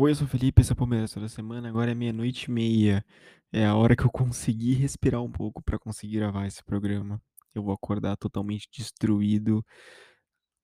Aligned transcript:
Oi, 0.00 0.12
eu 0.12 0.14
sou 0.14 0.28
o 0.28 0.30
Felipe, 0.30 0.62
esse 0.62 0.70
é 0.70 0.74
o 0.74 0.76
Palmeiras 0.76 1.12
toda 1.12 1.28
semana. 1.28 1.68
Agora 1.68 1.90
é 1.90 1.94
meia-noite 1.94 2.44
e 2.44 2.50
meia. 2.52 3.04
É 3.52 3.66
a 3.66 3.74
hora 3.74 3.96
que 3.96 4.04
eu 4.04 4.10
consegui 4.12 4.72
respirar 4.72 5.20
um 5.20 5.30
pouco 5.30 5.60
pra 5.60 5.76
conseguir 5.76 6.18
gravar 6.18 6.46
esse 6.46 6.62
programa. 6.62 7.20
Eu 7.52 7.64
vou 7.64 7.74
acordar 7.74 8.16
totalmente 8.16 8.68
destruído 8.70 9.60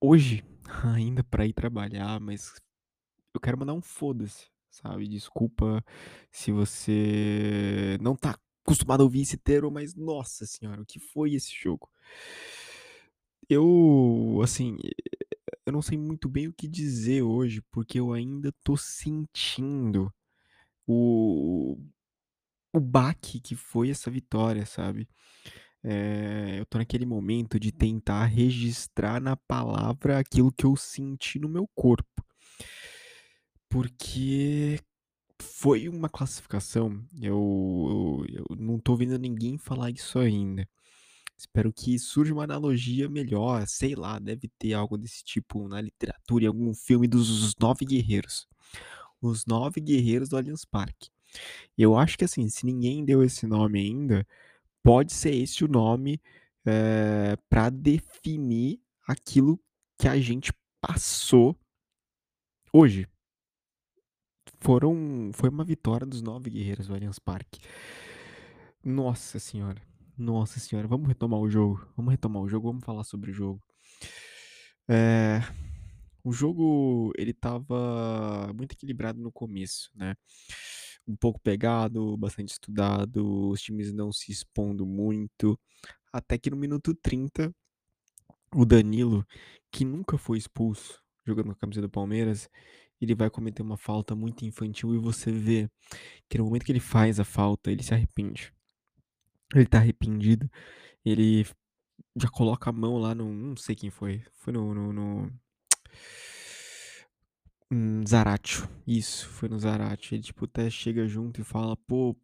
hoje, 0.01 0.45
ainda 0.95 1.25
pra 1.25 1.45
ir 1.45 1.53
trabalhar, 1.53 2.21
mas 2.21 2.55
eu 3.35 3.41
quero 3.41 3.59
mandar 3.59 3.75
um 3.75 3.83
foda-se, 3.83 4.47
sabe? 4.71 5.09
Desculpa 5.09 5.85
se 6.31 6.53
você 6.53 7.99
não 8.01 8.15
tá 8.15 8.39
acostumado 8.65 9.01
a 9.01 9.05
ouvir 9.05 9.23
esse 9.23 9.37
termo, 9.37 9.69
mas 9.69 9.97
nossa 9.97 10.47
senhora, 10.47 10.81
o 10.81 10.87
que 10.87 11.01
foi 11.01 11.35
esse 11.35 11.53
jogo? 11.53 11.91
Eu, 13.49 14.41
assim, 14.45 14.77
eu 15.67 15.73
não 15.73 15.83
sei 15.83 15.99
muito 15.99 16.29
bem 16.29 16.49
o 16.49 16.53
que 16.53 16.69
dizer 16.69 17.23
hoje, 17.23 17.63
porque 17.73 17.99
eu 18.01 18.13
ainda 18.13 18.53
tô 18.65 18.77
sentindo 18.77 20.13
o 20.87 21.79
o 22.75 22.81
baque 22.81 23.41
que 23.41 23.57
foi 23.57 23.91
essa 23.91 24.11
vitória, 24.11 24.67
sabe. 24.67 25.09
Eh, 25.85 26.59
eu 26.61 26.67
tô 26.67 26.79
naquele 26.79 27.07
momento 27.07 27.61
de 27.61 27.73
tentar 27.73 28.27
registrar 28.27 29.21
na 29.21 29.37
palavra 29.37 30.19
aquilo 30.21 30.53
que 30.53 30.67
eu 30.67 30.77
senti 30.77 31.39
no 31.39 31.49
meu 31.49 31.69
corpo. 31.75 32.25
Porque 33.69 34.79
foi 35.43 35.89
uma 35.89 36.09
classificação, 36.09 37.05
eu 37.23 38.25
eu 38.29 38.45
eu 38.51 38.57
não 38.57 38.79
tô 38.81 38.97
vendo 38.97 39.19
ninguém 39.19 39.59
falar 39.59 39.91
isso 39.91 40.19
ainda. 40.19 40.69
Espero 41.37 41.73
que 41.73 41.99
surja 41.99 42.33
uma 42.33 42.45
analogia 42.45 43.09
melhor, 43.09 43.67
sei 43.67 43.95
lá, 43.95 44.19
deve 44.19 44.49
ter 44.59 44.73
algo 44.73 44.97
desse 44.97 45.23
tipo 45.25 45.67
na 45.69 45.81
literatura, 45.81 46.45
em 46.45 46.47
algum 46.49 46.75
filme 46.75 47.09
dos 47.09 47.55
Nove 47.57 47.85
Guerreiros. 47.85 48.47
Os 49.21 49.45
Nove 49.47 49.81
Guerreiros 49.81 50.29
do 50.29 50.37
Allianz 50.37 50.65
Parque. 50.65 51.11
Eu 51.77 51.97
acho 51.97 52.17
que, 52.17 52.25
assim, 52.25 52.49
se 52.49 52.65
ninguém 52.65 53.05
deu 53.05 53.23
esse 53.23 53.47
nome 53.47 53.81
ainda, 53.81 54.27
pode 54.83 55.13
ser 55.13 55.35
esse 55.35 55.65
o 55.65 55.69
nome, 55.69 56.21
eh, 56.65 57.37
pra 57.49 57.71
definir 57.71 58.81
aquilo 59.07 59.61
que 59.99 60.09
a 60.09 60.19
gente 60.19 60.53
passou 60.81 61.57
hoje. 62.73 63.09
Foram 64.61 65.31
foi 65.35 65.51
uma 65.51 65.65
vitória 65.65 66.07
dos 66.07 66.23
Nove 66.23 66.51
Guerreiros 66.51 66.87
do 66.87 66.95
Allianz 66.95 67.19
Parque. 67.19 67.61
Nossa 68.83 69.39
senhora, 69.39 69.81
nossa 70.17 70.61
senhora, 70.61 70.89
vamos 70.89 71.09
retomar 71.09 71.41
o 71.41 71.49
jogo, 71.51 71.87
vamos 71.97 72.13
retomar 72.13 72.43
o 72.43 72.49
jogo, 72.49 72.69
vamos 72.69 72.85
falar 72.85 73.05
sobre 73.05 73.31
o 73.31 73.35
jogo. 73.35 73.61
Eh, 74.89 75.41
o 76.23 76.33
jogo 76.33 77.13
ele 77.17 77.33
estava 77.33 78.53
muito 78.55 78.73
equilibrado 78.73 79.21
no 79.21 79.33
começo, 79.33 79.91
né, 79.95 80.15
um 81.07 81.17
pouco 81.17 81.41
pegado, 81.41 82.17
bastante 82.17 82.53
estudado, 82.53 83.51
os 83.51 83.63
times 83.63 83.93
não 83.93 84.13
se 84.13 84.33
expondo 84.33 84.87
muito, 84.87 85.59
até 86.13 86.39
que 86.39 86.51
no 86.51 86.57
minuto 86.57 86.95
30, 86.95 87.55
o 88.55 88.65
Danilo, 88.65 89.27
que 89.73 89.85
nunca 89.85 90.19
foi 90.19 90.39
expulso 90.39 91.03
jogando 91.27 91.47
com 91.47 91.53
a 91.53 91.57
camisa 91.57 91.81
do 91.81 91.91
Palmeiras, 91.91 92.49
ele 93.01 93.15
vai 93.15 93.31
cometer 93.31 93.63
uma 93.63 93.77
falta 93.77 94.15
muito 94.15 94.45
infantil 94.45 94.95
e 94.95 94.99
você 94.99 95.33
vê 95.33 95.69
que 96.29 96.39
no 96.39 96.45
momento 96.45 96.65
que 96.65 96.73
ele 96.73 96.81
faz 96.81 97.21
a 97.21 97.25
falta, 97.25 97.71
ele 97.71 97.83
se 97.83 97.95
arrepende. 97.95 98.53
Ele 99.55 99.67
tá 99.67 99.79
arrependido, 99.79 100.51
ele 101.05 101.47
já 102.17 102.29
coloca 102.31 102.71
a 102.71 102.73
mão 102.73 102.99
lá 102.99 103.15
no 103.15 103.33
não 103.33 103.57
sei 103.57 103.77
quem 103.77 103.91
foi, 103.91 104.23
foi 104.35 104.53
no 104.53 104.75
no 104.75 104.93
no 104.93 105.33
hum, 107.71 108.05
Zaratio, 108.07 108.69
isso, 108.87 109.29
foi 109.29 109.49
no 109.49 109.59
Zaratio, 109.59 110.15
ele 110.15 110.23
tipo 110.23 110.45
até 110.45 110.69
chega 110.71 111.07
junto 111.07 111.41
e 111.41 111.45
fala: 111.45 111.77
"Pô, 111.77 112.17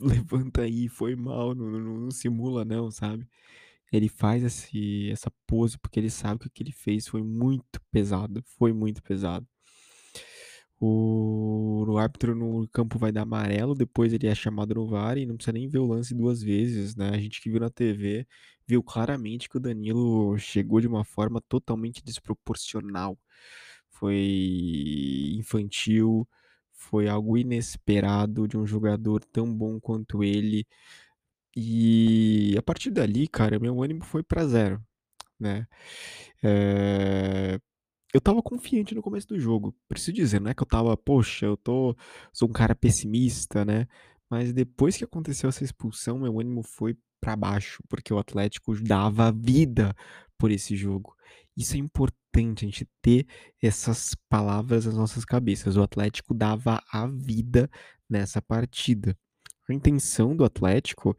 levanta 0.00 0.62
aí, 0.62 0.88
foi 0.88 1.16
mal, 1.16 1.54
não 1.54 1.70
não 1.70 1.98
não 2.00 2.10
simula 2.10 2.64
não", 2.64 2.90
sabe. 2.90 3.28
Ele 3.92 4.08
faz 4.10 4.44
esse 4.44 5.10
essa 5.10 5.30
pose, 5.46 5.78
porque 5.78 6.00
ele 6.00 6.10
sabe 6.10 6.40
que 6.42 6.48
o 6.48 6.50
que 6.52 6.62
ele 6.64 6.72
fez 6.72 7.08
foi 7.08 7.22
muito 7.24 7.80
pesado, 7.92 8.42
foi 8.58 8.72
muito 8.74 9.02
pesado. 9.02 9.46
O 10.80 11.84
o 11.88 11.98
árbitro 11.98 12.34
no 12.34 12.68
campo 12.68 12.98
vai 12.98 13.10
dar 13.12 13.22
amarelo, 13.22 13.74
depois 13.74 14.12
ele 14.12 14.26
é 14.26 14.34
chamado 14.34 14.74
no 14.74 14.86
VAR 14.88 15.16
e 15.18 15.24
não 15.26 15.36
precisa 15.36 15.52
nem 15.52 15.66
ver 15.68 15.78
o 15.78 15.86
lance 15.86 16.14
2 16.14 16.42
vezes, 16.42 16.94
né, 16.96 17.08
a 17.10 17.18
gente 17.18 17.40
que 17.40 17.48
viu 17.50 17.60
na 17.60 17.70
TV, 17.70 18.26
viu 18.66 18.82
claramente 18.82 19.48
que 19.48 19.56
o 19.56 19.60
Danilo 19.60 20.36
chegou 20.38 20.80
de 20.80 20.86
uma 20.88 21.04
forma 21.04 21.40
totalmente 21.48 22.02
desproporcional. 22.04 23.18
Foi 23.90 25.34
infantil, 25.38 26.28
foi 26.72 27.08
algo 27.08 27.38
inesperado 27.38 28.46
de 28.48 28.56
um 28.58 28.66
jogador 28.66 29.24
tão 29.32 29.52
bom 29.54 29.80
quanto 29.80 30.22
ele, 30.24 30.66
e 31.56 32.54
a 32.58 32.62
partir 32.62 32.90
dali, 32.90 33.28
cara, 33.28 33.58
meu 33.60 33.82
ânimo 33.82 34.04
foi 34.04 34.22
pra 34.24 34.46
0, 34.46 34.82
né. 35.40 35.66
Eh, 36.44 37.58
eu 38.16 38.18
estava 38.18 38.42
confiante 38.42 38.94
no 38.94 39.02
começo 39.02 39.28
do 39.28 39.38
jogo, 39.38 39.74
preciso 39.88 40.12
dizer, 40.12 40.40
não 40.40 40.50
é 40.50 40.54
que 40.54 40.62
eu 40.62 40.66
estava: 40.66 40.96
"Poxa, 40.96 41.46
eu 41.46 41.56
tô 41.56 41.96
sou 42.32 42.48
um 42.48 42.52
cara 42.52 42.74
pessimista", 42.74 43.64
né, 43.64 43.86
mas 44.30 44.52
depois 44.52 44.96
que 44.96 45.04
aconteceu 45.04 45.48
essa 45.48 45.64
expulsão, 45.64 46.18
meu 46.18 46.40
ânimo 46.40 46.62
foi 46.62 46.96
pra 47.20 47.36
baixo, 47.36 47.82
porque 47.88 48.12
o 48.12 48.18
Atlético 48.18 48.74
dava 48.82 49.32
vida 49.32 49.94
por 50.38 50.50
esse 50.50 50.76
jogo. 50.76 51.14
Isso 51.56 51.74
é 51.76 51.78
importante, 51.78 52.64
a 52.64 52.68
gente 52.68 52.86
ter 53.02 53.26
essas 53.62 54.14
palavras 54.28 54.86
nas 54.86 54.94
nossas 54.96 55.24
cabeças, 55.24 55.76
o 55.76 55.82
Atlético 55.82 56.34
dava 56.34 56.82
a 56.92 57.06
vida 57.06 57.70
nessa 58.08 58.42
partida. 58.42 59.16
A 59.68 59.72
intenção 59.74 60.36
do 60.36 60.44
Atlético 60.44 61.16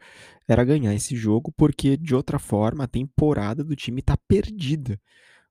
era 0.47 0.63
ganhar 0.63 0.93
esse 0.93 1.15
jogo, 1.15 1.51
porque 1.57 1.97
de 1.97 2.15
outra 2.15 2.39
forma 2.39 2.85
a 2.85 2.87
temporada 2.87 3.63
do 3.63 3.75
time 3.75 4.01
tá 4.01 4.15
perdida. 4.27 4.99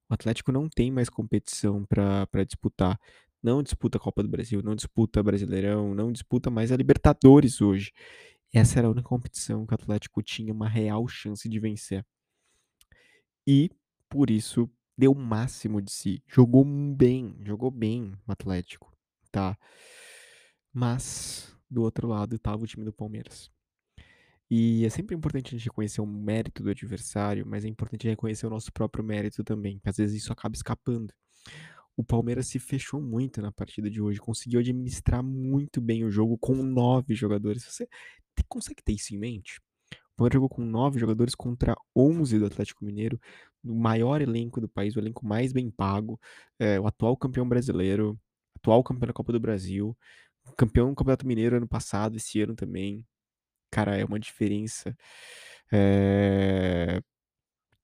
O 0.09 0.15
Atlético 0.15 0.53
não 0.53 0.69
tem 0.69 0.91
mais 0.91 1.09
competição 1.09 1.85
pra 1.85 2.45
disputar, 2.45 2.99
não 3.43 3.63
disputa 3.63 3.99
a 3.99 4.01
Copa 4.01 4.23
do 4.23 4.29
Brasil, 4.29 4.63
não 4.63 4.75
disputa 4.75 5.23
Brasileirão, 5.23 5.95
não 5.95 6.13
disputa 6.13 6.51
mais 6.51 6.71
a 6.71 6.77
Libertadores 6.77 7.61
hoje. 7.61 7.93
Essa 8.55 8.79
era 8.79 8.89
a 8.89 8.91
única 8.91 9.09
competição 9.09 9.67
que 9.67 9.73
o 9.73 9.75
Atlético 9.75 10.23
tinha 10.23 10.53
uma 10.53 10.69
real 10.69 11.07
chance 11.09 11.49
de 11.49 11.59
vencer. 11.59 12.05
E, 13.47 13.71
por 14.09 14.31
isso, 14.31 14.71
deu 14.97 15.13
o 15.13 15.19
máximo 15.19 15.83
de 15.83 15.91
si, 15.93 16.23
jogou 16.27 16.65
bem, 16.65 17.37
jogou 17.45 17.71
bem 17.71 18.13
o 18.27 18.33
Atlético, 18.33 18.93
tá. 19.31 19.59
Mas, 20.73 21.57
do 21.71 21.83
outro 21.83 22.09
lado 22.09 22.37
estava 22.37 22.63
o 22.63 22.67
time 22.67 22.85
do 22.85 22.93
Palmeiras. 22.93 23.51
E 24.51 24.85
é 24.85 24.91
sempre 24.91 25.17
importante 25.17 25.49
a 25.49 25.59
gente 25.59 25.65
reconhecer 25.65 26.01
o 26.01 26.07
mérito 26.07 26.63
do 26.63 26.71
adversário, 26.71 27.45
mas 27.47 27.65
é 27.65 27.69
importante 27.69 28.07
reconhecer 28.09 28.47
o 28.47 28.51
nosso 28.51 28.73
próprio 28.73 29.05
mérito 29.05 29.43
também, 29.43 29.79
que 29.81 29.89
às 29.89 29.97
vezes 29.97 30.23
isso 30.23 30.33
acaba 30.33 30.55
escapando. 30.55 31.13
O 31.97 32.05
Palmeiras 32.05 32.47
se 32.49 32.59
fechou 32.59 33.01
muito 33.01 33.41
na 33.43 33.51
partida 33.51 33.91
de 33.91 34.01
hoje, 34.03 34.21
conseguiu 34.21 34.61
administrar 34.61 35.23
muito 35.23 35.81
bem 35.81 36.05
o 36.05 36.11
jogo 36.11 36.39
com 36.39 36.55
9 36.55 37.15
jogadores. 37.15 37.65
Você 37.65 37.89
consegue 38.49 38.83
ter 38.85 38.93
isso 38.93 39.15
em 39.15 39.19
mente? 39.19 39.61
O 40.15 40.17
Palmeiras 40.17 40.35
jogou 40.35 40.49
com 40.49 40.65
9 40.65 40.99
jogadores 41.01 41.35
contra 41.35 41.75
11 41.97 42.39
do 42.39 42.47
Atlético 42.47 42.85
Mineiro, 42.85 43.21
o 43.65 43.75
maior 43.75 44.21
elenco 44.23 44.61
do 44.61 44.69
país, 44.69 44.97
o 44.97 45.01
elenco 45.01 45.27
mais 45.27 45.53
bem 45.53 45.71
pago, 45.71 46.21
eh, 46.59 46.79
o 46.81 46.87
atual 46.87 47.17
campeão 47.17 47.49
brasileiro, 47.49 48.19
atual 48.57 48.83
campeão 48.85 49.09
da 49.09 49.13
Copa 49.15 49.33
do 49.33 49.41
Brasil, 49.41 49.97
campeão 50.57 50.91
do 50.91 50.97
Campeonato 50.97 51.27
Mineiro 51.27 51.57
ano 51.57 51.69
passado, 51.69 52.17
esse 52.17 52.41
ano 52.41 52.55
também. 52.55 53.05
Cara, 53.77 53.95
é 53.95 54.07
uma 54.07 54.19
diferença, 54.19 54.97
eh, 55.71 56.99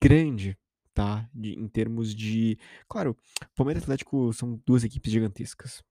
grande, 0.03 0.57
tá, 0.95 1.29
de 1.35 1.53
em 1.53 1.69
termos 1.69 2.15
de 2.15 2.59
claro, 2.89 3.15
Palmeiras 3.55 3.83
e 3.83 3.85
Atlético 3.85 4.33
são 4.33 4.59
2 4.67 4.85
equipes 4.85 5.13
gigantescas. 5.13 5.83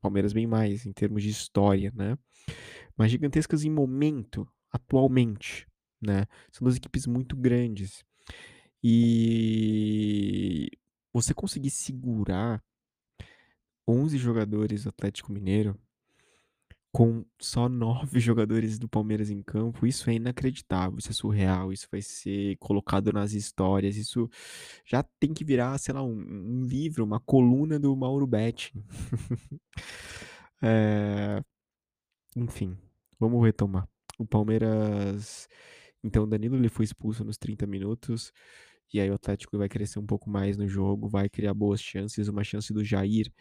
Palmeiras 0.00 0.32
bem 0.32 0.46
mais 0.46 0.86
em 0.86 0.92
termos 0.92 1.22
de 1.22 1.28
história, 1.28 1.92
né, 1.94 2.16
mas 2.96 3.10
gigantescas 3.10 3.64
em 3.64 3.70
momento, 3.70 4.48
atualmente, 4.72 5.66
né, 6.00 6.26
são 6.52 6.64
2 6.64 6.76
equipes 6.76 7.06
muito 7.06 7.36
grandes. 7.36 8.04
E 8.82 10.70
você 11.12 11.34
conseguir 11.34 11.70
segurar 11.70 12.62
11 13.88 14.18
jogadores 14.18 14.84
do 14.84 14.90
Atlético 14.90 15.32
Mineiro 15.32 15.78
com 16.98 17.24
só 17.40 17.68
9 17.68 18.18
jogadores 18.18 18.76
do 18.76 18.88
Palmeiras 18.88 19.30
em 19.30 19.40
campo, 19.40 19.86
isso 19.86 20.10
é 20.10 20.14
inacreditável, 20.14 20.98
isso 20.98 21.10
é 21.10 21.12
surreal, 21.12 21.72
isso 21.72 21.86
vai 21.92 22.02
ser 22.02 22.56
colocado 22.56 23.12
nas 23.12 23.34
histórias, 23.34 23.96
isso 23.96 24.28
já 24.84 25.04
tem 25.20 25.32
que 25.32 25.44
virar, 25.44 25.78
sei 25.78 25.94
lá, 25.94 26.02
um 26.02 26.18
um 26.18 26.64
livro, 26.64 27.04
uma 27.04 27.20
coluna 27.20 27.78
do 27.78 27.94
Mauro 27.94 28.26
Betting. 28.26 28.82
Eh, 30.60 31.40
enfim, 32.36 32.76
vamos 33.20 33.44
retomar. 33.44 33.88
O 34.18 34.26
Palmeiras 34.26 35.48
então 36.02 36.28
Danilo 36.28 36.56
ele 36.56 36.68
foi 36.68 36.84
expulso 36.84 37.24
nos 37.24 37.38
30 37.38 37.64
minutos, 37.64 38.32
e 38.92 39.00
aí 39.00 39.08
o 39.08 39.14
Atlético 39.14 39.56
vai 39.56 39.68
crescer 39.68 40.00
um 40.00 40.06
pouco 40.06 40.28
mais 40.28 40.56
no 40.56 40.66
jogo, 40.66 41.08
vai 41.08 41.28
criar 41.28 41.54
boas 41.54 41.80
chances, 41.80 42.26
uma 42.26 42.42
chance 42.42 42.72
do 42.72 42.84
Jair, 42.84 43.32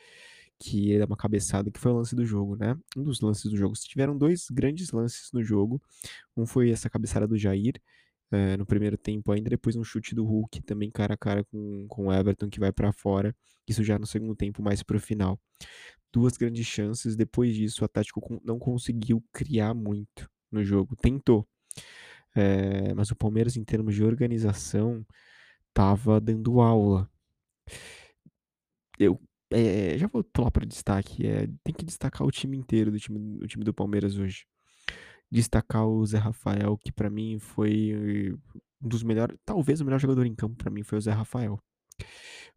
que 0.60 0.92
ele 0.92 1.00
dá 1.00 1.06
uma 1.06 1.18
cabeçada, 1.18 1.72
que 1.72 1.80
foi 1.80 1.92
o 1.92 1.96
lance 1.98 2.16
do 2.16 2.26
jogo, 2.26 2.56
né, 2.56 2.76
um 2.98 3.04
dos 3.04 3.22
lances 3.22 3.50
do 3.52 3.58
jogo. 3.58 3.74
Tiveram 3.76 4.18
2 4.18 4.48
grandes 4.52 4.92
lances 4.92 5.30
no 5.34 5.44
jogo, 5.44 5.82
um 6.38 6.46
foi 6.46 6.72
essa 6.72 6.90
cabeçada 6.90 7.28
do 7.28 7.38
Jair, 7.38 7.76
eh, 8.32 8.58
no 8.58 8.66
primeiro 8.66 8.98
tempo 8.98 9.32
ainda, 9.32 9.50
depois 9.50 9.76
um 9.76 9.84
chute 9.84 10.16
do 10.16 10.26
Hulk 10.26 10.62
também 10.64 10.92
cara 10.92 11.14
a 11.16 11.18
cara 11.18 11.44
com 11.46 11.88
com 11.90 12.08
o 12.08 12.14
Everton 12.14 12.50
que 12.50 12.60
vai 12.60 12.72
pra 12.72 12.92
fora, 12.94 13.36
isso 13.68 13.84
já 13.84 14.00
no 14.00 14.06
segundo 14.08 14.36
tempo 14.36 14.62
mais 14.64 14.84
para 14.84 14.98
o 14.98 15.00
final. 15.00 15.40
2 16.14 16.38
grandes 16.38 16.66
chances, 16.68 17.16
depois 17.16 17.56
disso 17.56 17.84
o 17.84 17.86
Atlético 17.86 18.42
não 18.44 18.60
conseguiu 18.60 19.24
criar 19.34 19.74
muito 19.76 20.30
no 20.52 20.64
jogo, 20.64 20.96
tentou, 20.98 21.48
eh, 22.36 22.94
mas 22.96 23.12
o 23.12 23.16
Palmeiras 23.16 23.58
em 23.58 23.64
termos 23.66 23.96
de 23.96 24.04
organização, 24.04 25.06
estava 25.70 26.20
dando 26.22 26.62
aula. 26.62 27.10
Eu, 29.00 29.20
eh, 29.52 29.98
já 29.98 30.08
vou 30.08 30.24
pular 30.24 30.52
para 30.52 30.66
destaque, 30.66 31.26
eh, 31.28 31.48
tem 31.64 31.74
que 31.76 31.86
destacar 31.86 32.26
o 32.28 32.32
time 32.32 32.58
inteiro 32.58 32.92
do 32.92 33.00
time 33.00 33.40
o 33.44 33.48
time 33.48 33.64
do 33.66 33.74
Palmeiras 33.74 34.18
hoje. 34.18 34.46
Destacar 35.32 35.88
o 35.88 36.06
Zé 36.06 36.18
Rafael 36.20 36.78
que 36.78 36.92
pra 36.92 37.10
mim 37.10 37.40
foi 37.40 38.34
um 38.84 38.88
dos 38.90 39.04
melhores 39.04 39.38
talvez 39.46 39.82
o 39.82 39.86
melhor 39.86 40.00
jogador 40.00 40.26
em 40.26 40.36
campo 40.36 40.56
pra 40.58 40.72
mim 40.72 40.84
foi 40.84 40.98
o 41.00 41.02
Zé 41.02 41.12
Rafael. 41.12 41.60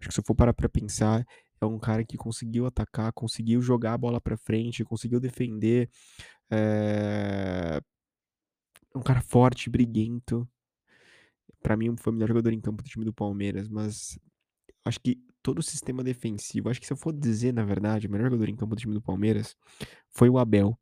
Acho 0.01 0.09
que 0.11 0.15
se 0.15 0.21
eu 0.21 0.25
for 0.27 0.35
parar 0.37 0.55
pra 0.55 0.69
pensar, 0.69 1.25
é 1.63 1.67
um 1.67 1.79
cara 1.79 2.05
que 2.05 2.17
conseguiu 2.19 2.67
atacar, 2.67 3.13
conseguiu 3.15 3.63
jogar 3.63 3.95
a 3.95 3.99
bola 3.99 4.21
pra 4.21 4.37
frente, 4.39 4.85
conseguiu 4.85 5.21
defender, 5.21 5.91
eh 6.53 7.81
é 8.95 8.99
um 8.99 9.03
cara 9.03 9.21
forte, 9.21 9.71
briguento. 9.71 10.49
Pra 11.63 11.77
mim 11.77 11.95
foi 11.97 12.13
o 12.13 12.15
melhor 12.15 12.29
jogador 12.29 12.53
em 12.53 12.61
campo 12.61 12.83
do 12.83 12.89
time 12.89 13.05
do 13.05 13.13
Palmeiras, 13.13 13.69
mas 13.69 14.19
acho 14.85 15.01
que 15.01 15.19
todo 15.43 15.59
o 15.59 15.63
sistema 15.63 16.03
defensivo 16.05 16.69
acho 16.69 16.81
que 16.81 16.87
se 16.87 16.93
eu 16.93 16.97
for 16.97 17.13
dizer 17.13 17.53
na 17.53 17.65
verdade, 17.65 18.07
o 18.07 18.11
melhor 18.11 18.31
jogador 18.31 18.49
em 18.49 18.57
campo 18.57 18.75
do 18.75 18.81
time 18.81 18.95
do 18.95 19.03
Palmeiras, 19.03 19.57
foi 20.11 20.29
o 20.29 20.39
Abel, 20.39 20.79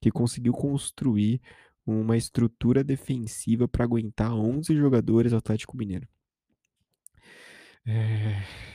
que 0.00 0.10
conseguiu 0.10 0.52
construir 0.52 1.40
uma 1.86 2.16
estrutura 2.16 2.84
defensiva 2.84 3.66
pra 3.68 3.84
aguentar 3.84 4.34
11 4.34 4.74
jogadores 4.76 5.32
do 5.32 5.38
Atlético 5.38 5.76
Mineiro. 5.76 6.08
Eh 7.86 8.68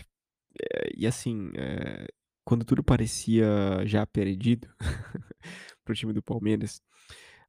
eh, 0.62 0.90
e 0.98 1.08
assim, 1.08 1.52
eh, 1.56 2.08
quando 2.44 2.66
tudo 2.66 2.84
parecia 2.84 3.46
já 3.86 4.06
perdido 4.06 4.68
para 5.84 5.92
o 5.94 5.96
time 5.96 6.14
do 6.14 6.22
Palmeiras, 6.24 6.82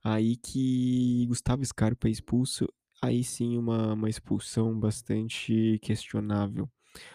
aí 0.03 0.37
que 0.37 1.27
Gustavo 1.29 1.65
Scarpa 1.65 2.09
é 2.09 2.11
expulso, 2.11 2.69
aí 3.03 3.25
sim 3.25 3.59
uma 3.59 3.95
uma 3.95 4.09
expulsão 4.11 4.79
bastante 4.79 5.79
questionável, 5.83 6.71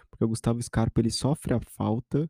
porque 0.09 0.23
o 0.25 0.27
Gustavo 0.27 0.61
Scarpa 0.61 1.01
ele 1.01 1.11
sofre 1.11 1.53
a 1.53 1.59
falta, 1.59 2.29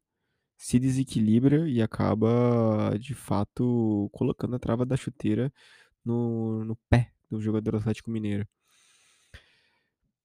se 0.57 0.79
desequilibra 0.79 1.69
e 1.69 1.81
acaba 1.81 2.97
de 2.99 3.15
fato 3.15 4.09
colocando 4.13 4.55
a 4.55 4.59
trava 4.59 4.85
da 4.85 4.97
chuteira 4.97 5.51
no 6.03 6.63
no 6.65 6.75
pé 6.89 7.11
do 7.29 7.41
jogador 7.41 7.71
do 7.71 7.77
Atlético 7.77 8.11
Mineiro. 8.11 8.47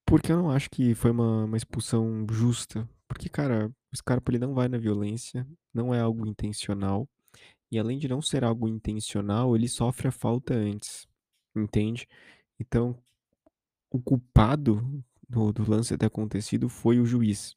Porque 0.06 0.32
eu 0.32 0.36
não 0.36 0.50
acho 0.50 0.70
que 0.70 0.94
foi 0.94 1.10
uma 1.10 1.44
uma 1.44 1.56
expulsão 1.56 2.26
justa, 2.30 2.88
porque 3.08 3.28
cara, 3.28 3.68
o 3.92 3.96
Scarpa 3.96 4.30
ele 4.30 4.38
não 4.38 4.54
vai 4.54 4.68
na 4.68 4.78
violência, 4.78 5.46
não 5.72 5.94
é 5.94 6.00
algo 6.00 6.26
intencional, 6.26 7.08
e 7.70 7.78
além 7.78 7.98
de 7.98 8.08
não 8.08 8.22
ser 8.22 8.44
algo 8.44 8.68
intencional, 8.68 9.56
ele 9.56 9.68
sofre 9.68 10.08
a 10.08 10.12
falta 10.12 10.54
antes, 10.54 11.08
entende? 11.56 12.06
Então, 12.58 12.96
o 13.90 14.00
culpado 14.00 15.04
do 15.34 15.52
do 15.52 15.70
lance 15.70 15.96
ter 15.98 16.06
acontecido 16.06 16.68
foi 16.68 16.98
o 17.00 17.06
juiz. 17.06 17.56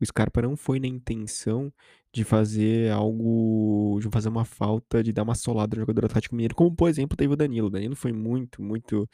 O 0.00 0.06
Scarpa 0.06 0.42
não 0.42 0.56
foi 0.56 0.80
na 0.80 0.86
intenção 0.86 1.72
de 2.12 2.24
fazer 2.24 2.90
algo 2.92 3.98
de 4.00 4.08
fazer 4.10 4.28
uma 4.28 4.44
falta, 4.44 5.02
de 5.02 5.12
dar 5.12 5.22
uma 5.22 5.34
solada 5.34 5.76
no 5.76 5.82
jogador 5.82 6.02
do 6.02 6.06
Atlético 6.06 6.34
Mineiro, 6.34 6.54
como 6.54 6.74
por 6.74 6.88
exemplo 6.88 7.16
teve 7.16 7.32
o 7.34 7.36
Danilo, 7.36 7.68
o 7.68 7.70
Danilo 7.70 7.94
foi 7.96 8.12
muito, 8.12 8.62
muito, 8.62 9.08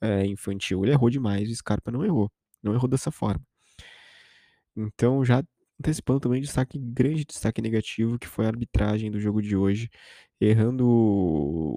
eh, 0.00 0.26
infantil, 0.26 0.84
ele 0.84 0.92
errou 0.92 1.10
demais, 1.10 1.50
o 1.50 1.54
Scarpa 1.56 1.90
não 1.92 2.04
errou, 2.04 2.30
não 2.62 2.74
errou 2.74 2.88
dessa 2.88 3.10
forma. 3.12 3.42
Então 4.76 5.24
já 5.24 5.42
antecipando 5.80 6.20
também 6.20 6.40
destaque 6.42 6.78
grande 6.78 7.24
destaque 7.24 7.62
negativo 7.62 8.18
que 8.18 8.26
foi 8.28 8.44
a 8.46 8.48
arbitragem 8.48 9.10
do 9.10 9.18
jogo 9.20 9.40
de 9.42 9.56
hoje, 9.56 9.88
errando 10.40 11.76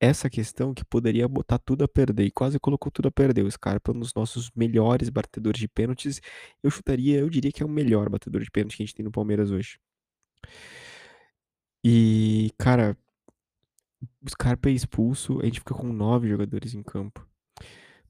essa 0.00 0.30
questão 0.30 0.72
que 0.74 0.84
poderia 0.84 1.28
botar 1.28 1.58
tudo 1.58 1.84
a 1.84 1.88
perder 1.88 2.24
e 2.24 2.30
quase 2.30 2.58
colocou 2.58 2.90
tudo 2.90 3.08
a 3.08 3.12
perder, 3.12 3.44
o 3.44 3.50
Scarpa 3.50 3.92
é 3.92 3.94
um 3.94 4.00
dos 4.00 4.14
nossos 4.14 4.50
melhores 4.56 5.10
batedores 5.10 5.60
de 5.60 5.68
pênaltis, 5.68 6.20
eu 6.62 6.70
chutaria 6.70 7.18
eu 7.18 7.28
diria 7.28 7.52
que 7.52 7.62
é 7.62 7.66
o 7.66 7.68
melhor 7.68 8.08
batedor 8.08 8.42
de 8.42 8.50
pênalti 8.50 8.76
que 8.78 8.82
a 8.82 8.86
gente 8.86 8.94
tem 8.94 9.04
no 9.04 9.12
Palmeiras 9.12 9.50
hoje. 9.50 9.78
E 11.84 12.50
cara, 12.58 12.96
o 14.22 14.30
Scarpa 14.30 14.68
é 14.70 14.72
expulso, 14.72 15.40
a 15.40 15.44
gente 15.44 15.60
fica 15.60 15.74
com 15.74 15.92
9 15.92 16.28
jogadores 16.28 16.74
em 16.74 16.82
campo. 16.82 17.26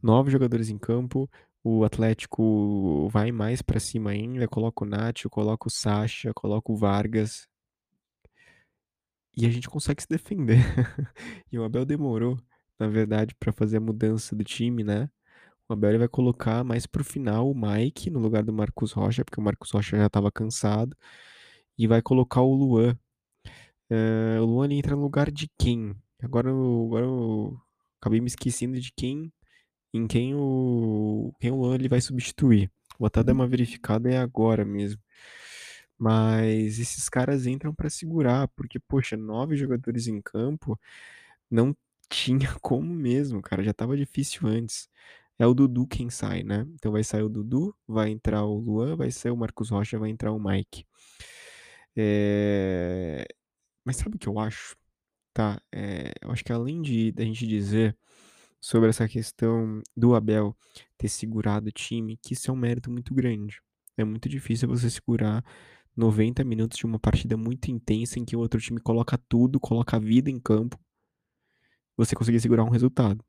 9 0.02 0.30
jogadores 0.30 0.68
em 0.70 0.78
campo, 0.78 1.28
o 1.62 1.84
Atlético 1.84 3.08
vai 3.10 3.32
mais 3.32 3.62
pra 3.62 3.80
cima 3.80 4.10
ainda, 4.10 4.48
coloca 4.48 4.84
o 4.84 4.88
Nacho, 4.88 5.28
coloca 5.28 5.68
o 5.68 5.70
Sacha, 5.70 6.32
coloca 6.34 6.72
o 6.72 6.76
Vargas 6.76 7.49
e 9.36 9.46
a 9.46 9.50
gente 9.50 9.68
consegue 9.68 10.02
se 10.02 10.08
defender. 10.08 10.58
E 11.52 11.58
o 11.58 11.64
Abel 11.64 11.84
demorou, 11.84 12.38
na 12.78 12.88
verdade, 12.88 13.34
pra 13.38 13.52
fazer 13.52 13.78
a 13.78 13.80
mudança 13.80 14.36
do 14.36 14.44
time, 14.44 14.84
né. 14.84 15.10
O 15.68 15.72
Abel 15.74 15.98
vai 15.98 16.08
colocar 16.08 16.64
mais 16.64 16.86
para 16.86 17.02
o 17.02 17.04
final 17.04 17.50
o 17.50 17.54
Mike 17.54 18.10
no 18.10 18.20
lugar 18.20 18.42
do 18.44 18.52
Marcos 18.52 18.92
Rocha, 18.92 19.24
porque 19.24 19.40
o 19.40 19.44
Marcos 19.44 19.70
Rocha 19.70 19.96
já 19.96 20.06
estava 20.06 20.30
cansado, 20.32 20.96
e 21.78 21.86
vai 21.86 22.02
colocar 22.02 22.42
o 22.42 22.54
Luan. 22.54 22.96
Eh, 23.90 24.38
o 24.40 24.44
Luan 24.46 24.72
entra 24.72 24.96
no 24.96 25.02
lugar 25.02 25.30
de 25.30 25.48
quem? 25.58 25.94
Agora 26.22 26.50
eu 26.50 26.84
agora 26.86 27.06
eu 27.06 27.58
acabei 28.00 28.20
me 28.20 28.28
esquecendo 28.28 28.80
de 28.80 28.92
quem 28.96 29.32
em 29.94 30.06
quem 30.08 30.34
o 30.34 31.32
quem 31.40 31.50
o 31.52 31.56
Luan 31.56 31.74
ele 31.76 31.88
vai 31.88 32.00
substituir. 32.00 32.70
Vou 32.98 33.06
até 33.08 33.22
dar 33.24 33.32
uma 33.34 33.48
verificada, 33.48 34.10
é 34.10 34.18
agora 34.18 34.64
mesmo. 34.64 35.00
Mas 36.00 36.80
esses 36.80 37.08
caras 37.10 37.46
entram 37.46 37.74
pra 37.74 37.90
segurar, 37.90 38.48
porque 38.50 38.80
poxa, 38.80 39.16
9 39.18 39.56
jogadores 39.56 40.08
em 40.08 40.22
campo, 40.22 40.80
não 41.50 41.76
tinha 42.10 42.54
como 42.62 42.94
mesmo 42.94 43.42
cara, 43.42 43.62
já 43.64 43.72
estava 43.72 43.96
difícil 43.96 44.48
antes. 44.48 44.88
É 45.38 45.46
o 45.46 45.54
Dudu 45.54 45.86
quem 45.86 46.10
sai, 46.10 46.42
né, 46.44 46.66
então 46.74 46.92
vai 46.92 47.04
sair 47.04 47.22
o 47.24 47.28
Dudu, 47.30 47.74
vai 47.88 48.10
entrar 48.10 48.44
o 48.44 48.58
Luan, 48.58 48.96
vai 48.96 49.10
sair 49.12 49.32
o 49.32 49.36
Marcos 49.38 49.70
Rocha, 49.70 49.98
vai 49.98 50.10
entrar 50.10 50.32
o 50.32 50.40
Mike. 50.40 50.86
Eh, 51.96 53.24
mas 53.84 53.96
sabe 53.96 54.16
o 54.16 54.18
que 54.18 54.28
eu 54.28 54.38
acho? 54.38 54.76
Tá, 55.34 55.62
eh, 55.72 56.12
eu 56.22 56.32
acho 56.32 56.44
que 56.44 56.52
além 56.52 56.82
de 56.82 57.12
da 57.12 57.24
gente 57.24 57.46
dizer 57.46 57.96
sobre 58.60 58.90
essa 58.90 59.08
questão 59.08 59.82
do 59.96 60.14
Abel 60.14 60.56
ter 60.98 61.08
segurado 61.08 61.68
o 61.68 61.72
time, 61.72 62.18
que 62.18 62.34
isso 62.34 62.50
é 62.50 62.54
um 62.54 62.56
mérito 62.56 62.90
muito 62.90 63.14
grande. 63.14 63.60
É 63.98 64.04
muito 64.04 64.28
difícil 64.28 64.68
você 64.68 64.90
segurar 64.90 65.44
90 66.00 66.42
minutos 66.42 66.78
de 66.78 66.86
uma 66.86 66.98
partida 66.98 67.36
muito 67.36 67.70
intensa 67.70 68.18
em 68.18 68.24
que 68.24 68.34
o 68.34 68.40
outro 68.40 68.60
time 68.60 68.80
coloca 68.80 69.18
tudo, 69.28 69.60
coloca 69.60 69.96
a 69.96 70.00
vida 70.00 70.30
em 70.30 70.40
campo 70.40 70.78
você 71.96 72.16
conseguir 72.16 72.40
segurar 72.40 72.64
um 72.64 72.70
resultado. 72.70 73.22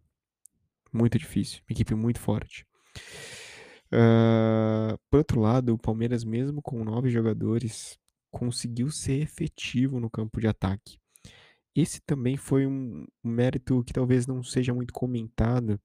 Muito 0.93 1.19
difícil, 1.19 1.61
uma 1.61 1.73
equipe 1.73 1.93
muito 1.93 2.19
forte. 2.19 2.65
Hã, 3.91 4.97
por 5.09 5.17
outro 5.17 5.41
lado, 5.41 5.73
o 5.73 5.77
Palmeiras 5.77 6.23
mesmo 6.23 6.61
com 6.61 6.83
9 6.83 7.09
jogadores, 7.09 7.99
conseguiu 8.31 8.89
ser 8.89 9.21
efetivo 9.21 9.99
no 9.99 10.09
campo 10.09 10.39
de 10.39 10.47
ataque. 10.47 10.97
Esse 11.75 12.01
também 12.01 12.37
foi 12.37 12.65
um 12.65 13.05
mérito 13.23 13.83
que 13.83 13.93
talvez 13.93 14.25
não 14.25 14.41
seja 14.43 14.73
muito 14.73 14.93
comentado, 14.93 15.79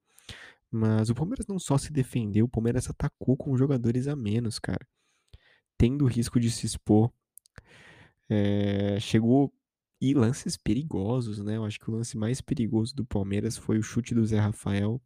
mas 0.70 1.10
o 1.10 1.14
Palmeiras 1.14 1.46
não 1.46 1.58
só 1.58 1.78
se 1.78 1.92
defendeu, 1.92 2.46
o 2.46 2.48
Palmeiras 2.48 2.88
atacou 2.88 3.36
com 3.36 3.56
jogadores 3.56 4.06
a 4.06 4.14
menos, 4.14 4.58
cara, 4.58 4.86
tendo 5.78 6.04
o 6.04 6.08
risco 6.08 6.40
de 6.40 6.50
se 6.50 6.66
expor. 6.66 7.10
Eh, 8.28 8.98
chegou 9.00 9.52
e 10.00 10.14
lances 10.14 10.56
perigosos, 10.56 11.38
né, 11.38 11.56
eu 11.56 11.64
acho 11.64 11.78
que 11.80 11.90
o 11.90 11.94
lance 11.94 12.16
mais 12.18 12.40
perigoso 12.40 12.94
do 12.94 13.04
Palmeiras 13.04 13.56
foi 13.56 13.78
o 13.78 13.82
chute 13.82 14.14
do 14.14 14.26
Zé 14.26 14.38
Rafael, 14.38 15.00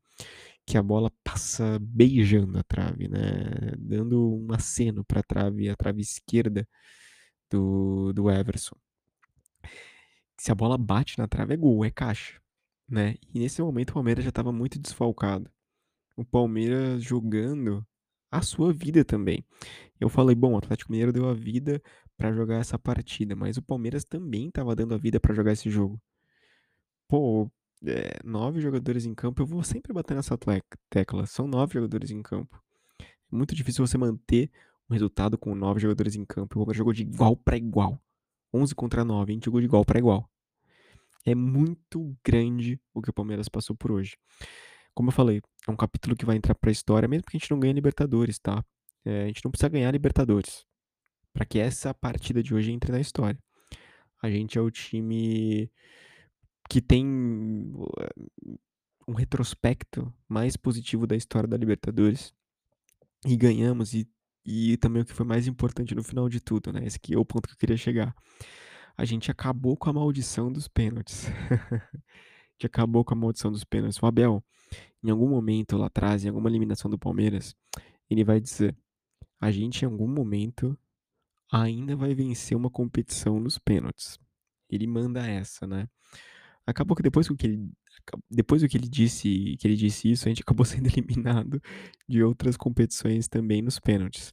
que 0.66 0.76
a 0.78 0.82
bola 0.82 1.10
passa 1.24 1.78
beijando 1.80 2.58
a 2.58 2.62
trave, 2.62 3.08
né, 3.08 3.72
dando 3.78 4.36
um 4.36 4.52
aceno 4.52 5.04
pra 5.04 5.22
trave, 5.22 5.68
a 5.68 5.76
trave 5.76 6.00
esquerda 6.02 6.68
do 7.50 8.12
do 8.12 8.30
Everson. 8.30 8.76
Se 10.38 10.50
a 10.50 10.54
bola 10.54 10.78
bate 10.78 11.18
na 11.18 11.28
trave 11.28 11.54
é 11.54 11.56
gol, 11.56 11.84
é 11.84 11.90
caixa, 11.90 12.40
né, 12.88 13.16
e 13.34 13.38
nesse 13.38 13.62
momento 13.62 13.90
o 13.90 13.94
Palmeiras 13.94 14.24
já 14.24 14.30
estava 14.30 14.52
muito 14.52 14.78
desfalcado. 14.78 15.50
O 16.16 16.24
Palmeiras 16.24 17.02
jogando 17.02 17.86
a 18.30 18.42
sua 18.42 18.72
vida 18.72 19.04
também. 19.04 19.44
Eu 20.00 20.08
falei: 20.08 20.34
"Bom, 20.34 20.54
o 20.54 20.58
Atlético 20.58 20.90
Mineiro 20.92 21.12
deu 21.12 21.28
a 21.28 21.34
vida 21.34 21.82
pra 22.16 22.32
jogar 22.32 22.56
essa 22.56 22.78
partida", 22.78 23.36
mas 23.36 23.56
o 23.56 23.62
Palmeiras 23.62 24.04
também 24.04 24.48
estava 24.48 24.74
dando 24.74 24.94
a 24.94 24.98
vida 24.98 25.20
pra 25.20 25.34
jogar 25.34 25.52
esse 25.52 25.70
jogo. 25.70 26.00
Pô, 27.08 27.50
eh, 27.84 28.18
9 28.24 28.60
jogadores 28.60 29.04
em 29.04 29.14
campo, 29.14 29.42
eu 29.42 29.46
vou 29.46 29.62
sempre 29.62 29.92
bater 29.92 30.14
nessa 30.14 30.38
tecla, 30.88 31.26
são 31.26 31.46
9 31.46 31.74
jogadores 31.74 32.10
em 32.10 32.22
campo. 32.22 32.62
Muito 33.30 33.54
difícil 33.54 33.86
você 33.86 33.98
manter 33.98 34.50
um 34.88 34.94
resultado 34.94 35.38
com 35.38 35.54
9 35.54 35.80
jogadores 35.80 36.16
em 36.16 36.24
campo, 36.24 36.54
o 36.54 36.58
Palmeiras 36.60 36.76
jogou 36.76 36.92
de 36.92 37.02
igual 37.02 37.36
pra 37.36 37.56
igual, 37.56 38.00
11 38.52 38.74
contra 38.74 39.04
9, 39.04 39.32
a 39.32 39.34
gente 39.34 39.44
jogou 39.44 39.60
de 39.60 39.66
igual 39.66 39.84
para 39.84 39.98
igual. 39.98 40.28
É 41.24 41.34
muito 41.34 42.16
grande 42.24 42.80
o 42.94 43.02
que 43.02 43.10
o 43.10 43.12
Palmeiras 43.12 43.48
passou 43.48 43.76
por 43.76 43.92
hoje. 43.92 44.16
Como 44.94 45.10
eu 45.10 45.12
falei, 45.12 45.40
é 45.66 45.70
um 45.70 45.76
capítulo 45.76 46.16
que 46.16 46.24
vai 46.24 46.36
entrar 46.36 46.54
pra 46.54 46.70
história, 46.70 47.08
mesmo 47.08 47.24
que 47.26 47.36
a 47.36 47.38
gente 47.38 47.50
não 47.50 47.60
ganhe 47.60 47.72
Libertadores, 47.74 48.38
tá? 48.38 48.64
É, 49.04 49.24
a 49.24 49.26
gente 49.26 49.44
não 49.44 49.50
precisa 49.50 49.68
ganhar 49.68 49.90
Libertadores 49.90 50.64
para 51.32 51.44
que 51.44 51.58
essa 51.58 51.94
partida 51.94 52.42
de 52.42 52.54
hoje 52.54 52.72
entre 52.72 52.92
na 52.92 53.00
história. 53.00 53.38
A 54.22 54.30
gente 54.30 54.58
é 54.58 54.60
o 54.60 54.70
time 54.70 55.70
que 56.68 56.80
tem 56.80 57.06
um 59.08 59.14
retrospecto 59.14 60.12
mais 60.28 60.56
positivo 60.56 61.06
da 61.06 61.16
história 61.16 61.48
da 61.48 61.56
Libertadores. 61.56 62.32
E 63.26 63.36
ganhamos, 63.36 63.92
e, 63.92 64.08
e 64.44 64.76
também 64.78 65.02
o 65.02 65.04
que 65.04 65.12
foi 65.12 65.26
mais 65.26 65.46
importante 65.46 65.94
no 65.94 66.02
final 66.02 66.28
de 66.28 66.40
tudo, 66.40 66.72
né? 66.72 66.86
Esse 66.86 66.96
aqui 66.96 67.14
é 67.14 67.18
o 67.18 67.24
ponto 67.24 67.48
que 67.48 67.54
eu 67.54 67.58
queria 67.58 67.76
chegar. 67.76 68.14
A 68.96 69.04
gente 69.04 69.30
acabou 69.30 69.76
com 69.76 69.90
a 69.90 69.92
maldição 69.92 70.50
dos 70.50 70.68
pênaltis. 70.68 71.26
a 71.70 72.52
gente 72.52 72.66
acabou 72.66 73.04
com 73.04 73.14
a 73.14 73.16
maldição 73.16 73.50
dos 73.50 73.64
pênaltis. 73.64 73.98
O 74.02 74.06
Abel, 74.06 74.42
em 75.02 75.10
algum 75.10 75.28
momento 75.28 75.76
lá 75.76 75.86
atrás, 75.86 76.24
em 76.24 76.28
alguma 76.28 76.48
eliminação 76.48 76.90
do 76.90 76.98
Palmeiras, 76.98 77.54
ele 78.08 78.24
vai 78.24 78.40
dizer: 78.40 78.76
a 79.40 79.50
gente 79.50 79.82
em 79.82 79.86
algum 79.86 80.08
momento 80.08 80.78
ainda 81.50 81.96
vai 81.96 82.14
vencer 82.14 82.56
uma 82.56 82.70
competição 82.70 83.40
nos 83.40 83.58
pênaltis. 83.58 84.18
Ele 84.68 84.86
manda 84.86 85.26
essa, 85.26 85.66
né? 85.66 85.88
Acabou 86.66 86.96
que 86.96 87.02
depois 87.02 87.26
que 87.28 87.46
ele 87.46 87.70
depois 88.30 88.62
do 88.62 88.68
que 88.68 88.76
ele 88.76 88.88
disse, 88.88 89.56
que 89.58 89.66
ele 89.66 89.76
disse 89.76 90.10
isso, 90.10 90.26
a 90.26 90.28
gente 90.28 90.42
acabou 90.42 90.64
sendo 90.66 90.86
eliminado 90.86 91.60
de 92.08 92.22
outras 92.22 92.56
competições 92.56 93.28
também 93.28 93.62
nos 93.62 93.78
pênaltis. 93.78 94.32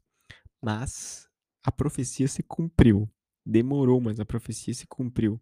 Mas 0.61 1.27
a 1.63 1.71
profecia 1.71 2.27
se 2.27 2.43
cumpriu. 2.43 3.09
Demorou, 3.45 4.01
mas 4.01 4.19
a 4.19 4.25
profecia 4.25 4.73
se 4.73 4.85
cumpriu. 4.87 5.41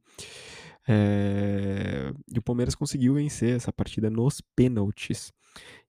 É... 0.88 2.12
E 2.34 2.40
o 2.40 2.42
Palmeiras 2.42 2.76
conseguiu 2.76 3.16
vencer 3.16 3.56
essa 3.56 3.72
partida 3.74 4.10
nos 4.10 4.42
pênaltis. 4.56 5.32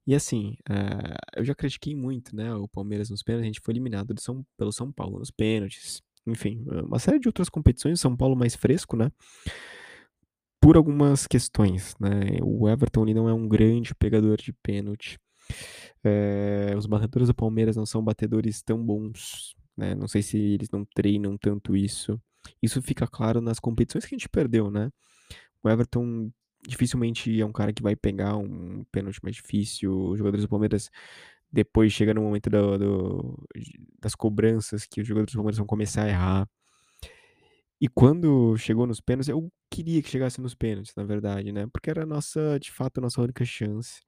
E 0.05 0.15
assim, 0.15 0.55
uh, 0.69 1.15
eu 1.35 1.43
já 1.43 1.53
critiquei 1.53 1.93
muito, 1.93 2.33
né, 2.33 2.53
o 2.55 2.67
Palmeiras 2.67 3.09
nos 3.09 3.21
pênaltis, 3.21 3.43
a 3.43 3.47
gente 3.47 3.59
foi 3.61 3.73
eliminado 3.73 4.15
São, 4.19 4.45
pelo 4.57 4.71
São 4.71 4.89
Paulo 4.89 5.19
nos 5.19 5.29
pênaltis. 5.29 6.01
Enfim, 6.25 6.65
uma 6.85 6.99
série 6.99 7.19
de 7.19 7.27
outras 7.27 7.49
competições, 7.49 7.99
São 7.99 8.15
Paulo 8.15 8.35
mais 8.35 8.55
fresco, 8.55 8.97
né? 8.97 9.11
Por 10.61 10.75
algumas 10.75 11.25
questões, 11.25 11.95
né? 11.99 12.39
O 12.41 12.67
Everton 12.67 13.03
ele 13.03 13.13
não 13.13 13.29
é 13.29 13.33
um 13.33 13.47
grande 13.47 13.95
pegador 13.95 14.37
de 14.37 14.51
pênalti. 14.51 15.17
É, 16.03 16.73
os 16.77 16.85
batedores 16.85 17.29
do 17.29 17.33
Palmeiras 17.33 17.77
não 17.77 17.85
são 17.85 18.03
batedores 18.03 18.61
tão 18.61 18.83
bons, 18.83 19.55
né? 19.77 19.95
Não 19.95 20.07
sei 20.07 20.21
se 20.21 20.37
eles 20.37 20.69
não 20.69 20.83
treinam 20.95 21.37
tanto 21.37 21.75
isso. 21.77 22.19
Isso 22.61 22.81
fica 22.81 23.07
claro 23.07 23.41
nas 23.41 23.59
competições 23.59 24.05
que 24.05 24.15
a 24.15 24.17
gente 24.17 24.29
perdeu, 24.29 24.71
né? 24.71 24.89
O 25.63 25.69
Everton 25.69 26.31
dificilmente 26.67 27.39
é 27.39 27.45
um 27.45 27.51
cara 27.51 27.73
que 27.73 27.83
vai 27.83 27.95
pegar 27.95 28.35
um 28.37 28.83
pênalti 28.91 29.19
mais 29.23 29.35
difícil. 29.35 29.93
Os 30.09 30.17
jogadores 30.17 30.45
do 30.45 30.49
Palmeiras 30.49 30.89
depois 31.51 31.93
chega 31.93 32.13
no 32.13 32.21
momento 32.21 32.49
do, 32.49 32.77
do, 32.77 33.47
das 33.99 34.15
cobranças 34.15 34.85
que 34.85 35.01
os 35.01 35.07
jogadores 35.07 35.33
do 35.33 35.37
Palmeiras 35.37 35.57
vão 35.57 35.67
começar 35.67 36.03
a 36.03 36.09
errar. 36.09 36.49
E 37.79 37.87
quando 37.87 38.57
chegou 38.57 38.87
nos 38.87 38.99
pênaltis, 38.99 39.29
eu 39.29 39.51
queria 39.69 40.01
que 40.01 40.09
chegasse 40.09 40.41
nos 40.41 40.55
pênaltis, 40.55 40.93
na 40.95 41.03
verdade, 41.03 41.51
né? 41.51 41.67
Porque 41.71 41.89
era 41.89 42.05
nossa, 42.05 42.59
de 42.59 42.71
fato, 42.71 42.97
a 42.97 43.01
nossa 43.01 43.21
única 43.21 43.45
chance. 43.45 44.01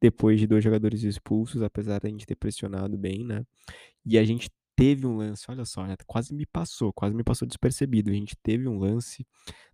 Depois 0.00 0.38
de 0.38 0.46
dois 0.46 0.62
jogadores 0.62 1.02
expulsos, 1.02 1.60
apesar 1.62 2.00
da 2.00 2.08
gente 2.08 2.24
ter 2.24 2.36
pressionado 2.36 2.96
bem, 2.96 3.24
né? 3.24 3.44
E 4.06 4.16
a 4.16 4.24
gente 4.24 4.48
teve 4.78 5.04
um 5.08 5.16
lance, 5.16 5.44
olha 5.48 5.64
só, 5.64 5.84
né? 5.84 5.96
quase 6.06 6.32
me 6.32 6.46
passou, 6.46 6.92
quase 6.92 7.12
me 7.12 7.24
passou 7.24 7.48
despercebido. 7.48 8.10
A 8.10 8.14
gente 8.14 8.36
teve 8.44 8.68
um 8.68 8.78
lance 8.78 9.26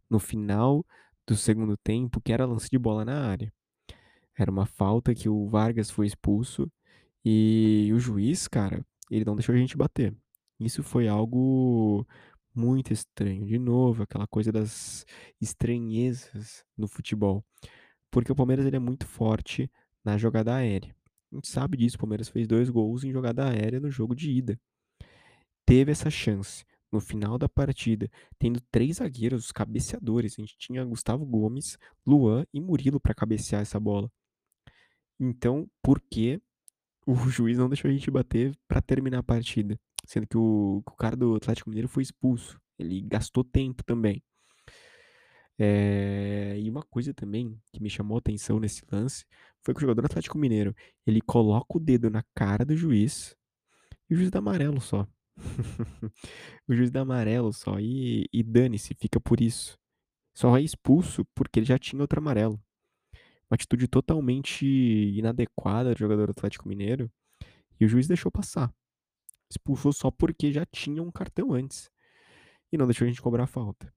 no 0.09 0.19
final 0.19 0.83
do 1.27 1.37
segundo 1.37 1.77
tempo 1.77 2.23
que 2.23 2.33
era 2.33 2.47
lance 2.47 2.71
de 2.71 2.79
bola 2.79 3.05
na 3.05 3.29
área. 3.29 3.53
Era 4.35 4.51
uma 4.51 4.65
falta 4.65 5.15
que 5.15 5.29
o 5.29 5.47
Vargas 5.47 5.91
foi 5.91 6.07
expulso 6.07 6.73
e 7.23 7.91
o 7.93 7.99
juiz, 7.99 8.49
cara, 8.49 8.83
ele 9.11 9.27
não 9.27 9.37
deixou 9.37 9.55
a 9.55 9.59
gente 9.59 9.77
bater. 9.77 10.17
Isso 10.59 10.83
foi 10.83 11.07
algo 11.07 12.07
muito 12.55 12.91
estranho. 12.91 13.45
De 13.45 13.59
novo, 13.59 14.05
aquela 14.05 14.27
coisa 14.27 14.51
das 14.51 15.05
estranhezas 15.39 16.65
no 16.79 16.89
futebol. 16.89 17.45
Porque 18.11 18.33
o 18.33 18.35
Palmeiras 18.35 18.65
ele 18.65 18.77
é 18.77 18.81
muito 18.81 19.07
forte 19.07 19.71
na 20.03 20.17
jogada 20.17 20.55
aérea. 20.55 20.97
A 21.31 21.37
gente 21.37 21.49
sabe 21.49 21.77
disso, 21.77 21.97
o 21.97 22.01
Palmeiras 22.01 22.31
fez 22.31 22.47
dois 22.49 22.71
gols 22.71 23.05
em 23.05 23.13
jogada 23.13 23.47
aérea 23.51 23.81
no 23.81 23.91
jogo 23.91 24.15
de 24.15 24.31
ida. 24.31 24.59
Teve 25.67 25.93
essa 25.93 26.11
chance 26.11 26.65
no 26.93 27.01
final 27.01 27.37
da 27.37 27.49
partida, 27.49 28.09
tendo 28.39 28.61
três 28.71 28.97
zagueiros, 28.97 29.47
os 29.47 29.53
cabeceadores. 29.53 30.39
A 30.39 30.43
gente 30.43 30.57
tinha 30.57 30.85
Gustavo 30.85 31.27
Gomes, 31.27 31.77
Luan 32.07 32.47
e 32.53 32.61
Murilo 32.61 33.01
para 33.01 33.15
cabecear 33.15 33.63
essa 33.63 33.81
bola. 33.81 34.11
Então, 35.19 35.69
por 35.83 36.01
que 36.01 36.41
o 37.07 37.15
juiz 37.29 37.59
não 37.59 37.69
deixou 37.69 37.91
a 37.91 37.93
gente 37.93 38.11
bater 38.11 38.57
para 38.69 38.81
terminar 38.81 39.19
a 39.19 39.23
partida? 39.23 39.79
Sendo 40.07 40.27
que 40.27 40.37
o, 40.37 40.83
o, 40.87 40.97
cara 40.97 41.17
do 41.17 41.35
Atlético 41.35 41.71
Mineiro 41.71 41.89
foi 41.89 42.03
expulso. 42.03 42.61
Ele 42.79 43.01
gastou 43.01 43.43
tempo 43.43 43.83
também. 43.83 44.23
É, 45.59 46.57
e 46.59 46.69
uma 46.69 46.83
coisa 46.83 47.15
também 47.15 47.61
que 47.73 47.81
me 47.81 47.89
chamou 47.89 48.17
a 48.17 48.19
atenção 48.19 48.59
nesse 48.59 48.83
lance 48.91 49.25
foi 49.63 49.73
que 49.73 49.79
o 49.79 49.81
jogador 49.83 50.03
do 50.03 50.07
Atlético 50.07 50.37
Mineiro 50.37 50.75
ele 51.07 51.21
coloca 51.21 51.77
o 51.77 51.81
dedo 51.81 52.11
na 52.11 52.25
cara 52.35 52.65
do 52.65 52.77
juiz 52.77 53.37
e 54.11 54.15
o 54.15 54.17
juiz 54.17 54.31
dá 54.31 54.41
amarelo 54.41 54.81
só. 54.81 55.07
o 56.69 56.75
juiz 56.75 56.91
dá 56.91 57.01
amarelo 57.01 57.53
só 57.53 57.79
e, 57.79 58.27
e 58.33 58.43
dane-se, 58.43 58.95
fica 58.95 59.21
por 59.21 59.41
isso. 59.41 59.79
Só 60.35 60.57
é 60.57 60.63
expulso 60.63 61.25
porque 61.35 61.61
ele 61.61 61.67
já 61.67 61.79
tinha 61.79 62.03
outro 62.03 62.19
amarelo. 62.19 62.61
Uma 63.51 63.55
atitude 63.55 63.87
totalmente 63.87 64.67
inadequada 64.67 65.93
do 65.93 65.99
jogador 65.99 66.27
do 66.27 66.33
Atlético 66.33 66.69
Mineiro 66.69 67.11
e 67.79 67.85
o 67.85 67.89
juiz 67.89 68.09
deixou 68.09 68.31
passar. 68.31 68.73
Expulsou 69.51 69.93
só 69.93 70.11
porque 70.11 70.53
já 70.53 70.65
tinha 70.67 71.03
um 71.03 71.11
cartão 71.13 71.53
antes 71.53 71.91
e 72.73 72.79
não 72.79 72.87
deixou 72.87 73.05
a 73.05 73.09
gente 73.09 73.23
cobrar 73.23 73.45
a 73.45 73.49
falta. 73.49 73.93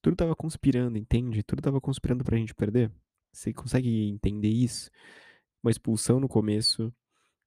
Tudo 0.00 0.16
tava 0.16 0.34
conspirando, 0.34 0.98
entende? 0.98 1.42
Tudo 1.44 1.62
tava 1.62 1.80
conspirando 1.80 2.24
pra 2.24 2.36
gente 2.36 2.54
perder. 2.54 2.90
Você 3.32 3.52
consegue 3.52 4.08
entender 4.08 4.48
isso? 4.48 4.90
Uma 5.62 5.70
expulsão 5.70 6.18
no 6.18 6.28
começo, 6.28 6.92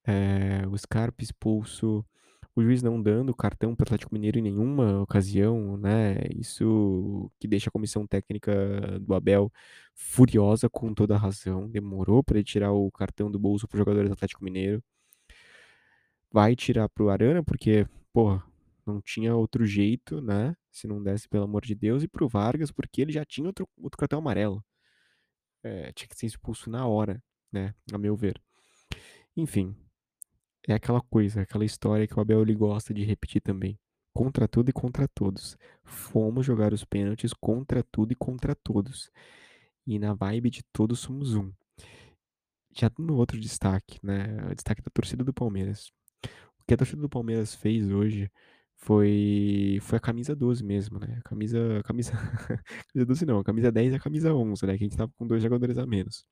é, 0.06 0.66
o 0.68 0.78
Scarpa 0.78 1.22
expulso, 1.22 2.06
o 2.56 2.62
juiz 2.62 2.82
não 2.82 3.02
dando 3.02 3.36
cartão 3.36 3.76
para 3.76 3.84
o 3.84 3.86
Atlético 3.86 4.14
Mineiro 4.14 4.40
em 4.40 4.42
nenhuma 4.42 5.02
ocasião, 5.02 5.78
né? 5.78 6.16
Isso 6.34 7.30
que 7.38 7.48
deixa 7.48 7.70
a 7.70 7.72
comissão 7.72 8.08
técnica 8.08 8.98
do 9.02 9.14
Abel 9.14 9.52
furiosa 9.94 10.70
com 10.70 10.94
toda 10.94 11.16
a 11.16 11.18
razão. 11.18 11.70
Demorou 11.70 12.24
para 12.24 12.38
ele 12.38 12.46
tirar 12.46 12.72
o 12.72 12.90
cartão 12.92 13.30
do 13.30 13.38
bolso 13.38 13.68
para 13.68 13.76
os 13.76 13.80
jogadores 13.80 14.10
do 14.10 14.14
Atlético 14.14 14.44
Mineiro. 14.44 14.82
Vai 16.32 16.56
tirar 16.56 16.88
para 16.90 17.04
o 17.04 17.10
Arana 17.10 17.44
porque, 17.44 17.88
porra, 18.14 18.44
não 18.86 19.02
tinha 19.02 19.36
outro 19.36 19.66
jeito, 19.66 20.22
né? 20.22 20.56
Se 20.72 20.88
não 20.88 21.04
desse, 21.04 21.28
pelo 21.28 21.44
amor 21.46 21.66
de 21.66 21.76
Deus, 21.76 22.04
e 22.04 22.08
para 22.08 22.24
o 22.24 22.30
Vargas 22.30 22.72
porque 22.72 23.02
ele 23.02 23.12
já 23.12 23.26
tinha 23.26 23.48
outro, 23.48 23.68
outro 23.78 23.98
cartão 23.98 24.20
amarelo. 24.20 24.64
É, 25.64 25.92
tinha 25.94 26.08
que 26.08 26.16
ser 26.16 26.28
expulso 26.28 26.70
na 26.70 26.88
hora, 26.88 27.22
né? 27.52 27.74
A 27.92 27.98
meu 27.98 28.16
ver. 28.16 28.42
Enfim, 29.36 29.76
é 30.68 30.74
aquela 30.74 31.02
coisa, 31.02 31.42
aquela 31.42 31.66
história 31.66 32.08
que 32.08 32.18
o 32.18 32.20
Abel 32.22 32.42
ele 32.42 32.56
gosta 32.56 32.94
de 32.94 33.04
repetir 33.04 33.42
também. 33.42 33.78
Contra 34.14 34.48
tudo 34.48 34.70
e 34.70 34.74
contra 34.74 35.08
todos. 35.08 35.58
Fomos 35.84 36.46
jogar 36.46 36.74
os 36.74 36.86
pênaltis 36.86 37.34
contra 37.34 37.84
tudo 37.92 38.14
e 38.14 38.16
contra 38.16 38.56
todos. 38.56 39.12
E 39.86 40.00
na 40.00 40.14
vibe 40.14 40.50
de 40.50 40.64
todos 40.72 41.00
somos 41.00 41.36
um. 41.36 41.52
Já 42.76 42.90
no 42.98 43.16
outro 43.16 43.40
destaque, 43.40 44.00
né? 44.04 44.38
O 44.52 44.56
destaque 44.56 44.82
da 44.82 44.90
torcida 44.94 45.24
do 45.24 45.34
Palmeiras. 45.34 45.92
O 46.60 46.66
que 46.68 46.74
a 46.74 46.78
torcida 46.78 47.02
do 47.02 47.10
Palmeiras 47.10 47.54
fez 47.54 47.92
hoje 47.92 48.32
foi 48.76 49.80
foi 49.82 49.98
a 49.98 50.02
camisa 50.02 50.36
12 50.36 50.64
mesmo, 50.64 51.00
né? 51.00 51.20
A 51.20 51.30
camisa 51.30 51.82
camisa 51.84 52.12
camisa 52.94 53.06
12 53.06 53.26
não, 53.26 53.40
a 53.40 53.44
camisa 53.44 53.72
10 53.72 53.94
e 53.94 53.96
a 53.98 54.00
camisa 54.00 54.34
11, 54.34 54.66
né? 54.66 54.78
Que 54.78 54.84
a 54.84 54.88
gente 54.88 54.98
tava 54.98 55.12
com 55.18 55.28
dois 55.28 55.44
jogadores 55.44 55.78
a 55.78 55.86
menos. 55.86 56.26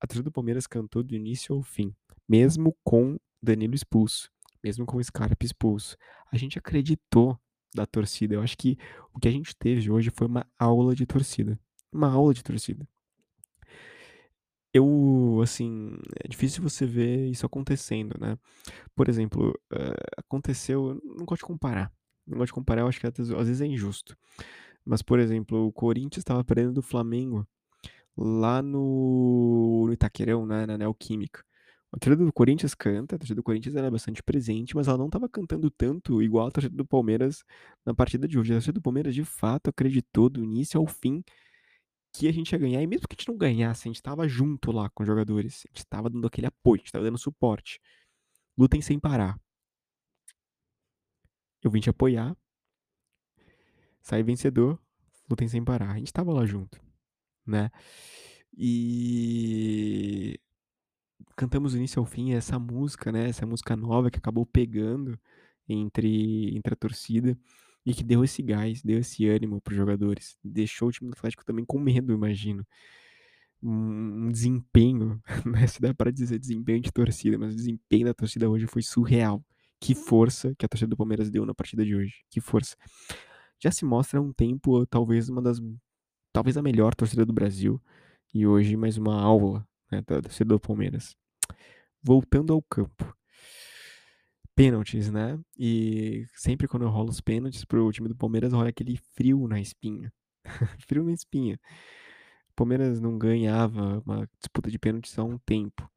A 0.00 0.06
torcida 0.06 0.24
do 0.24 0.32
Palmeiras 0.32 0.66
cantou 0.66 1.02
do 1.02 1.14
início 1.14 1.54
ao 1.54 1.62
fim 1.62 1.94
mesmo 2.28 2.76
com 2.82 3.18
Danilo 3.42 3.74
expulso, 3.74 4.30
mesmo 4.62 4.86
com 4.86 5.02
Scarpa 5.02 5.44
expulso. 5.44 5.96
A 6.32 6.36
gente 6.36 6.58
acreditou 6.58 7.38
da 7.74 7.84
torcida. 7.84 8.34
Eu 8.34 8.40
acho 8.40 8.56
que 8.56 8.78
o 9.12 9.18
que 9.18 9.28
a 9.28 9.30
gente 9.30 9.54
teve 9.56 9.90
hoje 9.90 10.10
foi 10.10 10.26
uma 10.26 10.46
aula 10.58 10.94
de 10.94 11.04
torcida. 11.04 11.58
Uma 11.92 12.08
aula 12.10 12.32
de 12.32 12.42
torcida. 12.42 12.86
Eu, 14.72 15.40
assim, 15.42 15.96
é 16.24 16.26
difícil 16.26 16.62
você 16.62 16.84
ver 16.84 17.28
isso 17.28 17.46
acontecendo, 17.46 18.16
né? 18.18 18.36
Por 18.94 19.08
exemplo, 19.08 19.50
uh, 19.72 20.04
aconteceu, 20.16 20.88
eu 20.88 21.16
não 21.16 21.24
gosto 21.24 21.42
de 21.42 21.46
comparar. 21.46 21.92
Não 22.26 22.38
gosto 22.38 22.48
de 22.48 22.54
comparar, 22.54 22.80
eu 22.80 22.88
acho 22.88 22.98
que 22.98 23.06
às 23.06 23.28
vezes 23.46 23.60
é 23.60 23.66
injusto. 23.66 24.16
Mas, 24.84 25.00
por 25.00 25.20
exemplo, 25.20 25.66
o 25.66 25.72
Corinthians 25.72 26.22
estava 26.22 26.42
perdendo 26.42 26.72
do 26.72 26.82
Flamengo 26.82 27.46
lá 28.16 28.62
no, 28.62 29.84
no 29.86 29.92
Itaquerão, 29.92 30.44
né, 30.46 30.66
na 30.66 30.76
Neoquímica. 30.76 31.44
A 31.94 31.96
torcida 31.96 32.24
do 32.24 32.32
Corinthians 32.32 32.74
canta, 32.74 33.14
a 33.14 33.18
torcida 33.20 33.36
do 33.36 33.42
Corinthians 33.44 33.76
ela 33.76 33.86
é 33.86 33.90
bastante 33.90 34.20
presente, 34.20 34.74
mas 34.74 34.88
ela 34.88 34.98
não 34.98 35.06
estava 35.06 35.28
cantando 35.28 35.70
tanto 35.70 36.20
igual 36.20 36.48
a 36.48 36.50
torcida 36.50 36.74
do 36.74 36.84
Palmeiras 36.84 37.44
na 37.86 37.94
partida 37.94 38.26
de 38.26 38.36
hoje. 38.36 38.52
A 38.52 38.56
torcida 38.56 38.72
do 38.72 38.82
Palmeiras, 38.82 39.14
de 39.14 39.24
fato, 39.24 39.70
acreditou 39.70 40.28
do 40.28 40.42
início 40.42 40.80
ao 40.80 40.88
fim 40.88 41.22
que 42.12 42.26
a 42.26 42.32
gente 42.32 42.50
ia 42.50 42.58
ganhar, 42.58 42.82
e 42.82 42.86
mesmo 42.86 43.06
que 43.06 43.14
a 43.14 43.16
gente 43.16 43.28
não 43.28 43.36
ganhasse, 43.36 43.82
a 43.82 43.88
gente 43.90 43.96
estava 43.96 44.26
junto 44.26 44.72
lá 44.72 44.90
com 44.90 45.04
os 45.04 45.06
jogadores, 45.06 45.62
a 45.66 45.68
gente 45.68 45.78
estava 45.78 46.10
dando 46.10 46.26
aquele 46.26 46.48
apoio, 46.48 46.74
a 46.74 46.78
gente 46.78 46.86
estava 46.86 47.04
dando 47.04 47.18
suporte. 47.18 47.80
Lutem 48.58 48.80
sem 48.82 48.98
parar. 48.98 49.38
Eu 51.62 51.70
vim 51.70 51.80
te 51.80 51.90
apoiar, 51.90 52.36
saí 54.02 54.22
vencedor, 54.24 54.80
lutem 55.30 55.46
sem 55.46 55.64
parar. 55.64 55.92
A 55.92 55.98
gente 55.98 56.08
estava 56.08 56.32
lá 56.32 56.44
junto, 56.44 56.80
né? 57.46 57.70
E 58.56 60.40
cantamos 61.36 61.72
do 61.72 61.78
início 61.78 62.00
ao 62.00 62.06
fim 62.06 62.32
essa 62.32 62.58
música, 62.58 63.10
né? 63.12 63.28
Essa 63.28 63.46
música 63.46 63.76
nova 63.76 64.10
que 64.10 64.18
acabou 64.18 64.46
pegando 64.46 65.18
entre, 65.68 66.56
entre 66.56 66.74
a 66.74 66.76
torcida 66.76 67.38
e 67.86 67.94
que 67.94 68.02
deu 68.02 68.24
esse 68.24 68.42
gás, 68.42 68.82
deu 68.82 68.98
esse 68.98 69.28
ânimo 69.28 69.60
para 69.60 69.72
os 69.72 69.76
jogadores. 69.76 70.36
Deixou 70.42 70.88
o 70.88 70.92
time 70.92 71.10
do 71.10 71.14
Atlético 71.14 71.44
também 71.44 71.64
com 71.64 71.78
medo, 71.78 72.12
imagino. 72.12 72.66
Um, 73.62 74.26
um 74.26 74.32
desempenho, 74.32 75.20
né? 75.44 75.66
se 75.66 75.80
dá 75.80 75.94
para 75.94 76.10
dizer 76.10 76.38
desempenho 76.38 76.80
de 76.80 76.92
torcida, 76.92 77.38
mas 77.38 77.52
o 77.52 77.56
desempenho 77.56 78.06
da 78.06 78.14
torcida 78.14 78.48
hoje 78.48 78.66
foi 78.66 78.82
surreal. 78.82 79.44
Que 79.80 79.94
força 79.94 80.54
que 80.56 80.64
a 80.64 80.68
torcida 80.68 80.88
do 80.88 80.96
Palmeiras 80.96 81.30
deu 81.30 81.44
na 81.44 81.54
partida 81.54 81.84
de 81.84 81.94
hoje. 81.94 82.24
Que 82.30 82.40
força. 82.40 82.76
Já 83.62 83.70
se 83.70 83.84
mostra 83.84 84.18
há 84.18 84.22
um 84.22 84.32
tempo, 84.32 84.86
talvez 84.86 85.28
uma 85.28 85.42
das. 85.42 85.60
Talvez 86.32 86.56
a 86.56 86.62
melhor 86.62 86.94
torcida 86.94 87.24
do 87.26 87.32
Brasil. 87.32 87.80
E 88.32 88.46
hoje 88.46 88.76
mais 88.76 88.96
uma 88.96 89.20
aula 89.20 89.66
né, 89.90 90.02
da 90.06 90.22
torcida 90.22 90.48
do 90.54 90.60
Palmeiras. 90.60 91.14
Voltando 92.02 92.52
ao 92.52 92.62
campo. 92.62 93.14
Pênaltis, 94.54 95.10
né? 95.10 95.38
E 95.58 96.26
sempre 96.34 96.68
quando 96.68 96.88
rola 96.88 97.10
os 97.10 97.20
pênaltis 97.20 97.64
pro 97.64 97.90
time 97.90 98.08
do 98.08 98.16
Palmeiras, 98.16 98.52
rola 98.52 98.68
aquele 98.68 98.96
frio 99.14 99.48
na 99.48 99.60
espinha. 99.60 100.12
frio 100.86 101.04
na 101.04 101.12
espinha. 101.12 101.58
O 102.50 102.54
Palmeiras 102.54 103.00
não 103.00 103.18
ganhava 103.18 104.02
uma 104.06 104.28
disputa 104.38 104.70
de 104.70 104.78
pênaltis 104.78 105.18
há 105.18 105.24
um 105.24 105.38
tempo. 105.38 105.90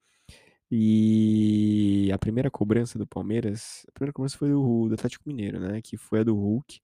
E 0.71 2.09
a 2.11 2.17
primeira 2.17 2.51
cobrança 2.51 2.97
do 2.99 3.07
Palmeiras, 3.07 3.85
a 3.87 3.91
primeira 3.91 4.13
cobrança 4.13 4.37
foi 4.37 4.49
do, 4.49 4.87
do 4.89 4.93
Atlético 4.95 5.27
Mineiro, 5.27 5.59
né? 5.59 5.81
Que 5.81 5.95
foi 5.95 6.21
a 6.21 6.23
do 6.23 6.35
Hulk. 6.35 6.79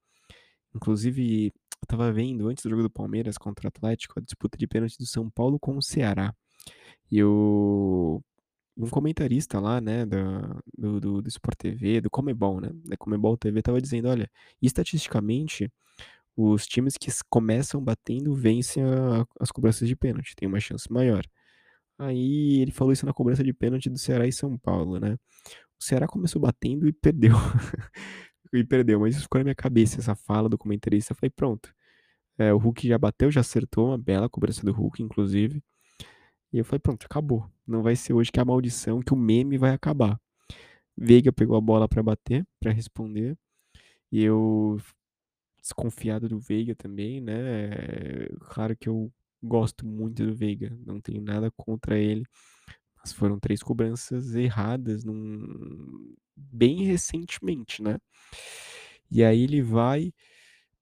Inclusive, 0.76 1.48
eu 1.48 1.88
tava 1.88 2.12
vendo 2.12 2.48
antes 2.48 2.64
do 2.64 2.70
jogo 2.70 2.84
do 2.84 2.90
Palmeiras 2.90 3.38
contra 3.38 3.68
o 3.68 3.70
Atlético, 3.70 4.20
a 4.20 4.22
disputa 4.22 4.58
de 4.58 4.68
pênalti 4.68 4.98
do 4.98 5.06
São 5.06 5.30
Paulo 5.30 5.60
com 5.60 5.78
o 5.78 5.82
Ceará. 5.82 6.34
E 7.12 7.24
o 7.24 8.22
um 8.78 8.90
comentarista 8.90 9.60
lá, 9.60 9.80
né, 9.80 10.06
da, 10.06 10.60
do, 10.78 11.00
do, 11.00 11.22
do 11.22 11.28
Sport 11.30 11.58
TV, 11.58 12.02
do 12.02 12.10
Comebol, 12.10 12.60
né, 12.60 12.70
da 12.86 12.98
Comebol 12.98 13.38
TV, 13.38 13.62
tava 13.62 13.82
dizendo, 13.82 14.10
olha, 14.10 14.30
estatisticamente, 14.62 15.72
os 16.36 16.66
times 16.66 16.98
que 16.98 17.12
começam 17.30 17.84
batendo 17.84 18.34
vencem 18.34 18.84
a, 18.84 19.26
as 19.40 19.52
cobranças 19.52 19.88
de 19.88 19.96
pênalti, 19.96 20.36
tem 20.36 20.48
uma 20.48 20.60
chance 20.60 20.92
maior. 20.92 21.24
Aí 21.98 22.60
ele 22.62 22.72
falou 22.72 22.92
isso 22.92 23.06
na 23.06 23.14
cobrança 23.14 23.44
de 23.44 23.54
pênalti 23.54 23.90
do 23.90 24.00
Ceará 24.00 24.28
e 24.28 24.32
São 24.34 24.58
Paulo, 24.58 25.00
né. 25.00 25.18
O 25.80 25.84
Ceará 25.84 26.08
começou 26.08 26.42
batendo 26.42 26.88
e 26.88 26.94
perdeu. 26.94 27.34
e 28.54 28.64
perdeu, 28.64 29.00
mas 29.00 29.16
isso 29.16 29.24
ficou 29.24 29.40
na 29.40 29.46
minha 29.46 29.56
cabeça, 29.56 30.00
essa 30.00 30.16
fala 30.16 30.50
do 30.50 30.58
comentarista, 30.58 31.14
eu 31.14 31.18
falei, 31.18 31.30
pronto. 31.30 31.74
É, 32.38 32.54
o 32.54 32.58
Hulk 32.58 32.88
já 32.88 32.98
bateu, 32.98 33.32
já 33.32 33.42
acertou 33.42 33.90
uma 33.90 33.98
bela 33.98 34.30
cobrança 34.30 34.66
do 34.66 34.72
Hulk, 34.72 35.04
inclusive. 35.04 35.62
E 36.54 36.60
eu 36.60 36.66
falei, 36.66 36.80
pronto, 36.80 37.06
acabou. 37.06 37.50
Não 37.66 37.82
vai 37.82 37.96
ser 37.96 38.14
hoje 38.14 38.32
que 38.32 38.40
a 38.40 38.46
maldição, 38.46 39.02
que 39.02 39.14
o 39.14 39.18
meme 39.18 39.58
vai 39.58 39.72
acabar. 39.72 40.22
Veiga 40.96 41.34
pegou 41.34 41.58
a 41.58 41.62
bola 41.62 41.90
para 41.90 42.04
bater, 42.04 42.46
para 42.60 42.72
responder. 42.72 43.36
E 44.12 44.24
eu 44.24 44.80
desconfiado 45.60 46.30
do 46.30 46.40
Veiga 46.40 46.76
também, 46.76 47.20
né? 47.20 48.28
Claro 48.52 48.78
que 48.78 48.88
eu 48.88 49.12
gosto 49.42 49.86
muito 49.86 50.26
do 50.26 50.36
Veiga, 50.36 50.78
não 50.86 51.02
tenho 51.02 51.22
nada 51.22 51.50
contra 51.58 51.98
ele. 51.98 52.24
Mas 52.98 53.12
foram 53.12 53.40
três 53.40 53.64
cobranças 53.64 54.36
erradas 54.36 55.04
num... 55.04 56.16
bem 56.38 56.84
recentemente, 56.84 57.82
né? 57.82 57.98
E 59.10 59.24
aí 59.24 59.44
ele 59.44 59.62
vai, 59.62 60.14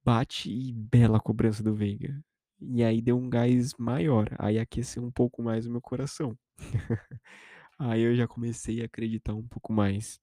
bate 0.04 0.52
e 0.52 0.74
bela 0.74 1.20
cobrança 1.20 1.64
do 1.64 1.74
Veiga. 1.74 2.22
E 2.62 2.84
aí 2.84 3.02
deu 3.02 3.18
um 3.18 3.30
gás 3.30 3.74
maior, 3.78 4.30
aí 4.38 4.60
aqueceu 4.60 5.04
um 5.04 5.12
pouco 5.12 5.42
mais 5.42 5.66
o 5.66 5.72
meu 5.72 5.82
coração. 5.82 6.38
aí 7.80 8.02
eu 8.02 8.16
já 8.16 8.28
comecei 8.28 8.82
a 8.82 8.86
acreditar 8.86 9.34
um 9.34 9.48
pouco 9.48 9.74
mais. 9.74 10.20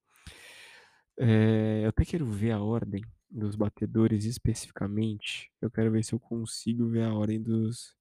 É, 1.18 1.82
eu 1.84 1.88
até 1.88 2.04
quero 2.04 2.30
ver 2.30 2.52
a 2.52 2.60
ordem 2.60 3.02
dos 3.28 3.56
batedores 3.56 4.24
especificamente. 4.24 5.50
Eu 5.60 5.70
quero 5.70 5.90
ver 5.90 6.04
se 6.04 6.14
eu 6.14 6.20
consigo 6.20 6.88
ver 6.88 7.02
a 7.02 7.14
ordem 7.14 7.42
dos, 7.42 7.94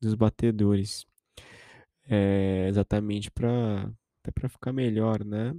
dos 0.00 0.14
batedores. 0.14 1.06
É, 2.08 2.66
exatamente 2.68 3.30
para 3.30 3.90
até 4.22 4.30
para 4.32 4.48
ficar 4.48 4.72
melhor, 4.72 5.24
né? 5.24 5.54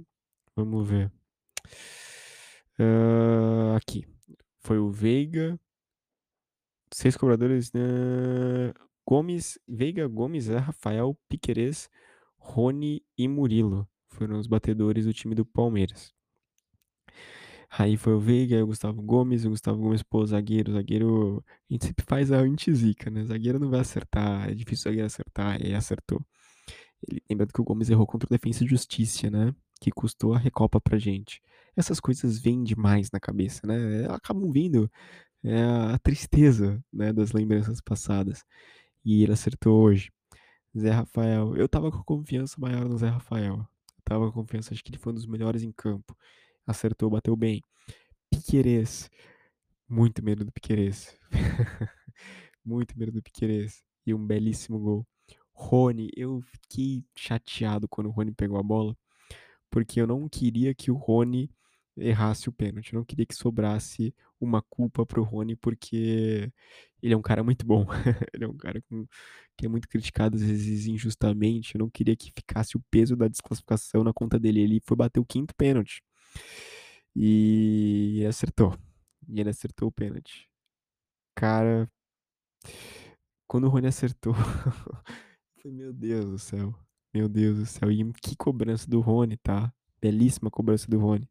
Vamos 0.54 0.88
ver. 0.88 1.10
Uh, 2.78 3.74
aqui. 3.76 4.06
Foi 4.60 4.78
o 4.78 4.90
Veiga, 4.90 5.58
seis 6.92 7.16
cobradores, 7.16 7.72
né? 7.72 7.80
Gomes, 9.06 9.58
Veiga, 9.66 10.06
Gomes, 10.06 10.48
Rafael, 10.48 11.18
Piquerez, 11.28 11.88
Rony 12.38 13.02
e 13.18 13.26
Murilo. 13.28 13.88
Foram 14.08 14.38
os 14.38 14.46
batedores 14.46 15.06
do 15.06 15.12
time 15.12 15.34
do 15.34 15.44
Palmeiras. 15.44 16.12
Aí 17.70 17.96
foi 17.96 18.12
o 18.12 18.20
Veiga, 18.20 18.62
o 18.62 18.66
Gustavo 18.66 19.00
Gomes, 19.00 19.44
o 19.46 19.50
Gustavo 19.50 19.80
Gomes, 19.80 20.02
pô, 20.02 20.26
zagueiro, 20.26 20.72
zagueiro, 20.72 21.42
a 21.48 21.72
gente 21.72 21.86
sempre 21.86 22.04
faz 22.06 22.30
a 22.30 22.38
antizica, 22.38 23.10
né? 23.10 23.24
Zagueiro 23.24 23.58
não 23.58 23.70
vai 23.70 23.80
acertar, 23.80 24.50
é 24.50 24.54
difícil 24.54 24.82
o 24.82 24.84
zagueiro 24.90 25.06
acertar, 25.06 25.58
e 25.64 25.74
acertou. 25.74 26.20
Ele, 27.08 27.22
lembrando 27.30 27.52
que 27.52 27.60
o 27.60 27.64
Gomes 27.64 27.88
errou 27.90 28.06
contra 28.06 28.26
o 28.26 28.30
Defensa 28.30 28.62
e 28.62 28.68
Justiça, 28.68 29.30
né? 29.30 29.54
Que 29.80 29.90
custou 29.90 30.34
a 30.34 30.38
Recopa 30.38 30.80
pra 30.80 30.98
gente. 30.98 31.40
Essas 31.74 31.98
coisas 31.98 32.38
vêm 32.38 32.62
demais 32.62 33.10
na 33.10 33.18
cabeça, 33.18 33.66
né? 33.66 34.06
Acabam 34.10 34.52
vindo 34.52 34.90
é 35.44 35.62
a 35.94 35.98
tristeza, 35.98 36.82
né, 36.92 37.12
das 37.12 37.32
lembranças 37.32 37.80
passadas. 37.80 38.44
E 39.04 39.22
ele 39.22 39.32
acertou 39.32 39.82
hoje. 39.82 40.12
Zé 40.78 40.90
Rafael, 40.90 41.56
eu 41.56 41.68
tava 41.68 41.90
com 41.90 42.02
confiança 42.02 42.56
maior 42.58 42.88
no 42.88 42.96
Zé 42.96 43.08
Rafael. 43.08 43.56
Eu 43.56 44.02
tava 44.04 44.26
com 44.26 44.40
confiança, 44.40 44.72
acho 44.72 44.82
que 44.82 44.90
ele 44.90 44.98
foi 44.98 45.12
um 45.12 45.16
dos 45.16 45.26
melhores 45.26 45.62
em 45.62 45.72
campo. 45.72 46.16
Acertou, 46.66 47.10
bateu 47.10 47.36
bem. 47.36 47.62
Piquerez, 48.30 49.10
muito 49.88 50.24
medo 50.24 50.44
do 50.44 50.52
Piquerez. 50.52 51.16
muito 52.64 52.98
medo 52.98 53.12
do 53.12 53.22
Piquerez. 53.22 53.82
E 54.06 54.14
um 54.14 54.26
belíssimo 54.26 54.78
gol. 54.78 55.06
Rony, 55.52 56.10
eu 56.16 56.40
fiquei 56.40 57.04
chateado 57.16 57.86
quando 57.88 58.06
o 58.06 58.10
Rony 58.10 58.32
pegou 58.32 58.58
a 58.58 58.62
bola, 58.62 58.96
porque 59.70 60.00
eu 60.00 60.06
não 60.06 60.28
queria 60.28 60.74
que 60.74 60.90
o 60.90 60.96
Rony 60.96 61.50
errasse 61.96 62.48
o 62.48 62.52
pênalti. 62.52 62.92
Eu 62.92 62.98
não 62.98 63.04
queria 63.04 63.26
que 63.26 63.34
sobrasse 63.34 64.14
uma 64.40 64.62
culpa 64.62 65.04
pro 65.06 65.22
Rony, 65.22 65.56
porque 65.56 66.50
ele 67.02 67.14
é 67.14 67.16
um 67.16 67.22
cara 67.22 67.42
muito 67.42 67.66
bom. 67.66 67.86
ele 68.32 68.44
é 68.44 68.48
um 68.48 68.56
cara 68.56 68.80
com, 68.82 69.06
que 69.56 69.66
é 69.66 69.68
muito 69.68 69.88
criticado, 69.88 70.36
às 70.36 70.42
vezes 70.42 70.86
injustamente. 70.86 71.74
Eu 71.74 71.80
não 71.80 71.90
queria 71.90 72.16
que 72.16 72.32
ficasse 72.32 72.76
o 72.76 72.82
peso 72.90 73.16
da 73.16 73.28
desclassificação 73.28 74.04
na 74.04 74.12
conta 74.12 74.38
dele. 74.38 74.60
Ele 74.60 74.80
foi 74.84 74.96
bater 74.96 75.20
o 75.20 75.24
quinto 75.24 75.54
pênalti. 75.54 76.02
E 77.14 78.24
acertou. 78.28 78.76
E 79.28 79.40
ele 79.40 79.50
acertou 79.50 79.88
o 79.88 79.92
pênalti. 79.92 80.48
Cara, 81.34 81.90
quando 83.46 83.64
o 83.64 83.68
Rony 83.68 83.88
acertou, 83.88 84.34
falei, 85.62 85.76
meu 85.76 85.92
Deus 85.92 86.24
do 86.26 86.38
céu. 86.38 86.74
Meu 87.14 87.28
Deus 87.28 87.58
do 87.58 87.66
céu. 87.66 87.90
E 87.90 88.12
que 88.14 88.34
cobrança 88.36 88.88
do 88.88 89.00
Rony, 89.00 89.36
tá? 89.36 89.72
Belíssima 90.00 90.50
cobrança 90.50 90.90
do 90.90 90.98
Rony. 90.98 91.28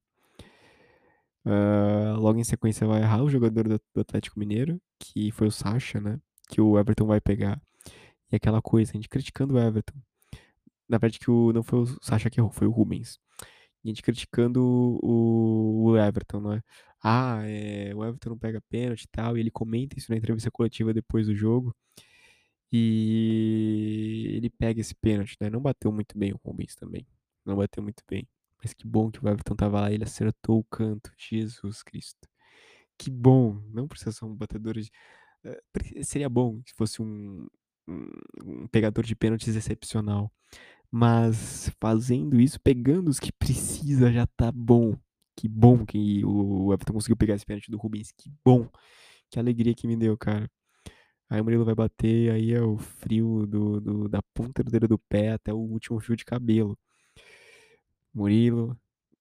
Uh, 1.46 2.20
logo 2.20 2.40
em 2.40 2.44
sequência 2.44 2.86
vai 2.86 3.02
errar 3.02 3.24
o 3.24 3.30
jogador 3.30 3.68
do, 3.68 3.82
do, 3.94 4.02
Atlético 4.02 4.40
Mineiro, 4.40 4.80
que 5.00 5.32
foi 5.32 5.48
o 5.48 5.52
Sacha, 5.52 6.00
né? 6.00 6.20
Que 6.50 6.62
o 6.62 6.78
Everton 6.78 7.06
vai 7.06 7.20
pegar. 7.20 7.62
E 8.32 8.36
aquela 8.36 8.62
coisa, 8.62 8.92
a 8.92 8.96
gente 8.96 9.10
criticando 9.10 9.56
o 9.56 9.60
Everton. 9.60 9.98
Na 10.88 10.98
verdade, 10.98 11.20
que 11.20 11.32
o, 11.32 11.52
não 11.54 11.64
foi 11.64 11.80
o 11.80 11.86
Sacha 12.02 12.30
que 12.30 12.40
errou, 12.40 12.52
foi 12.52 12.68
o 12.68 12.72
Rubens. 12.72 13.20
A 13.84 13.88
gente 13.88 14.02
criticando 14.04 14.62
o, 15.04 15.92
o 15.92 15.98
Everton, 15.98 16.40
não 16.42 16.54
é? 16.54 16.62
Ah, 17.04 17.42
é, 17.46 17.94
o 17.96 18.04
Everton 18.06 18.32
não 18.32 18.38
pega 18.38 18.62
pênalti 18.70 19.04
e 19.04 19.08
tal. 19.08 19.38
E 19.38 19.40
ele 19.42 19.52
comenta 19.52 19.98
isso 19.98 20.12
na 20.12 20.18
entrevista 20.18 20.52
coletiva 20.52 20.94
depois 20.94 21.28
do 21.28 21.36
jogo. 21.36 21.76
E 22.72 24.34
ele 24.38 24.50
pega 24.50 24.80
esse 24.82 24.96
pênalti, 24.96 25.36
né? 25.42 25.50
Não 25.50 25.62
bateu 25.62 25.92
muito 25.92 26.18
bem 26.18 26.32
o 26.34 26.40
Rubens 26.46 26.76
também. 26.76 27.06
Não 27.46 27.58
bateu 27.58 27.84
muito 27.84 28.04
bem. 28.10 28.28
Mas 28.62 28.74
que 28.74 28.86
bom 28.88 29.10
que 29.10 29.24
o 29.24 29.28
Everton 29.28 29.56
tava 29.56 29.82
lá 29.82 29.92
ele 29.92 30.04
acertou 30.04 30.60
o 30.60 30.64
canto. 30.64 31.12
Jesus 31.18 31.84
Cristo. 31.84 32.28
Que 32.98 33.10
bom. 33.10 33.62
Não 33.74 33.88
precisa 33.88 34.12
ser 34.12 34.26
um 34.26 34.36
batedor 34.36 34.74
de. 34.76 34.92
Uh, 35.44 36.04
seria 36.04 36.30
bom 36.30 36.62
se 36.66 36.74
fosse 36.76 37.02
um, 37.02 37.48
um, 37.88 38.12
um 38.46 38.68
pegador 38.68 39.04
de 39.06 39.16
pênaltis 39.16 39.56
excepcional. 39.56 40.32
Mas 40.92 41.72
fazendo 41.80 42.40
isso, 42.40 42.60
pegando 42.60 43.10
os 43.10 43.20
que 43.20 43.32
precisa, 43.32 44.12
já 44.12 44.28
tá 44.28 44.52
bom. 44.52 44.96
Que 45.36 45.48
bom 45.48 45.86
que 45.86 46.24
o 46.26 46.74
Everton 46.74 46.94
conseguiu 46.94 47.18
pegar 47.18 47.36
esse 47.36 47.46
pênalti 47.46 47.72
do 47.72 47.78
Rubens. 47.78 48.12
Que 48.12 48.32
bom. 48.46 48.70
Que 49.30 49.40
alegria 49.40 49.74
que 49.74 49.88
me 49.88 49.96
deu, 49.96 50.18
cara. 50.18 50.50
Aí 51.30 51.40
o 51.40 51.44
Murilo 51.46 51.64
vai 51.64 51.74
bater, 51.74 52.32
aí 52.32 52.52
é 52.52 52.62
o 52.62 52.78
frio 52.78 53.48
do, 53.48 53.80
do, 53.80 54.10
da 54.10 54.22
ponta 54.34 54.62
do 54.62 54.70
dedo 54.70 54.86
do 54.86 55.00
pé 55.00 55.32
até 55.32 55.54
o 55.54 55.58
último 55.58 55.98
fio 56.02 56.16
de 56.16 56.26
cabelo. 56.26 56.78
Murilo, 58.14 58.78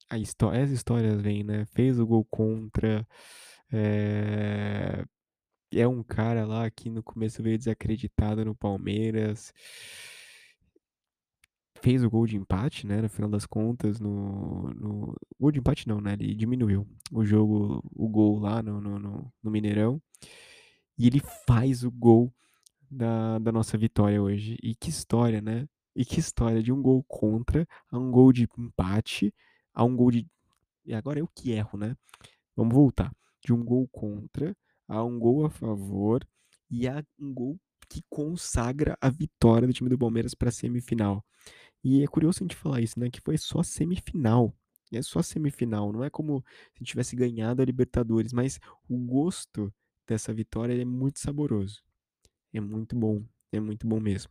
a 0.09 0.19
história, 0.19 0.63
as 0.63 0.71
histórias 0.71 1.21
vêm, 1.21 1.45
né? 1.45 1.65
Fez 1.67 1.99
o 2.01 2.07
gol 2.07 2.25
contra. 2.25 3.07
É, 3.73 5.05
é 5.73 5.87
um 5.87 6.03
cara 6.03 6.45
lá 6.45 6.69
que 6.71 6.91
no 6.91 7.03
começo 7.03 7.43
veio 7.43 7.57
desacreditado 7.57 8.45
no 8.45 8.55
Palmeiras. 8.55 9.53
Fez 11.81 12.05
o 12.05 12.11
gol 12.11 12.27
de 12.27 12.37
empate, 12.37 12.87
né? 12.87 13.01
No 13.01 13.09
final 13.09 13.31
das 13.31 13.47
contas, 13.47 14.01
no. 14.01 14.73
no... 14.75 15.17
Gol 15.39 15.53
de 15.53 15.61
empate 15.61 15.89
não, 15.89 16.01
né? 16.01 16.15
Ele 16.15 16.35
diminuiu 16.35 16.87
o 17.13 17.25
jogo, 17.25 17.83
o 17.95 18.09
gol 18.09 18.39
lá 18.39 18.63
no, 18.63 18.81
no, 18.81 18.99
no, 18.99 19.33
no 19.43 19.51
Mineirão. 19.51 20.03
E 20.99 21.07
ele 21.07 21.23
faz 21.47 21.85
o 21.85 21.91
gol 21.91 22.33
da, 22.91 23.39
da 23.39 23.53
nossa 23.53 23.79
vitória 23.79 24.21
hoje. 24.21 24.57
E 24.63 24.75
que 24.75 24.91
história, 24.91 25.41
né? 25.41 25.67
E 25.95 26.05
que 26.05 26.21
história 26.21 26.63
de 26.63 26.73
um 26.73 26.81
gol 26.81 27.05
contra 27.05 27.67
a 27.91 27.99
um 27.99 28.11
gol 28.11 28.33
de 28.33 28.49
empate, 28.57 29.35
a 29.75 29.85
um 29.85 29.97
gol 29.97 30.11
de. 30.11 30.27
E 30.85 30.95
agora 30.95 31.19
eu 31.19 31.29
que 31.29 31.51
erro, 31.53 31.79
né? 31.79 31.97
Vamos 32.57 32.75
voltar. 32.75 33.13
De 33.45 33.53
um 33.53 33.65
gol 33.65 33.89
contra 33.89 34.57
a 34.87 35.03
um 35.05 35.19
gol 35.19 35.47
a 35.47 35.51
favor 35.51 36.27
e 36.71 36.89
a 36.89 37.05
um 37.19 37.33
gol 37.33 37.59
que 37.89 38.03
consagra 38.09 38.97
a 39.01 39.09
vitória 39.09 39.67
do 39.67 39.75
time 39.75 39.91
do 39.91 39.99
Palmeiras 39.99 40.35
para 40.35 40.49
a 40.49 40.53
semifinal. 40.53 41.25
E 41.83 42.03
é 42.03 42.07
curioso 42.07 42.39
a 42.41 42.45
gente 42.45 42.57
falar 42.57 42.81
isso, 42.81 42.99
né? 42.99 43.11
Que 43.11 43.21
foi 43.21 43.37
só 43.39 43.63
semifinal. 43.63 44.55
É 44.93 45.03
só 45.03 45.23
semifinal. 45.23 45.93
Não 45.93 46.05
é 46.05 46.11
como 46.11 46.45
se 46.77 46.85
tivesse 46.85 47.17
ganhado 47.17 47.63
a 47.63 47.65
Libertadores, 47.65 48.33
mas 48.33 48.61
o 48.89 48.99
gosto 48.99 49.73
dessa 50.07 50.33
vitória 50.33 50.81
é 50.81 50.85
muito 50.85 51.19
saboroso. 51.21 51.83
É 52.53 52.61
muito 52.61 52.97
bom. 52.97 53.25
É 53.53 53.61
muito 53.61 53.87
bom 53.87 54.01
mesmo. 54.01 54.31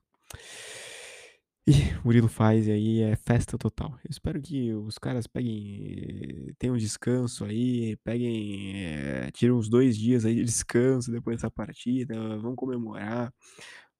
E 1.70 1.72
o 2.02 2.06
Murilo 2.06 2.28
faz 2.28 2.66
e 2.68 2.72
aí 2.72 3.02
é 3.02 3.16
festa 3.16 3.56
total. 3.56 3.92
Eu 4.04 4.10
espero 4.10 4.42
que 4.42 4.74
os 4.74 4.98
caras 4.98 5.28
peguem, 5.28 6.52
tenham 6.58 6.74
um 6.74 6.78
descanso 6.80 7.46
aí, 7.46 7.96
peguem, 7.98 8.76
é, 8.86 9.30
tirem 9.32 9.54
uns 9.54 9.70
dois 9.70 9.96
dias 9.96 10.26
aí 10.26 10.34
de 10.34 10.44
descanso 10.44 11.12
depois 11.12 11.38
dessa 11.38 11.52
partida, 11.52 12.16
vão 12.40 12.56
comemorar 12.56 13.32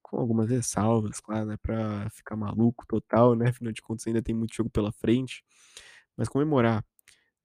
com 0.02 0.18
algumas 0.18 0.50
ressalvas, 0.50 1.20
claro, 1.20 1.46
né, 1.46 1.58
pra 1.62 2.10
ficar 2.10 2.36
maluco 2.36 2.86
total, 2.88 3.36
né, 3.36 3.50
afinal 3.50 3.72
de 3.72 3.82
contas 3.84 4.08
ainda 4.08 4.22
tem 4.24 4.34
muito 4.36 4.56
jogo 4.56 4.70
pela 4.72 4.92
frente, 4.92 5.44
mas 6.18 6.28
comemorar, 6.30 6.84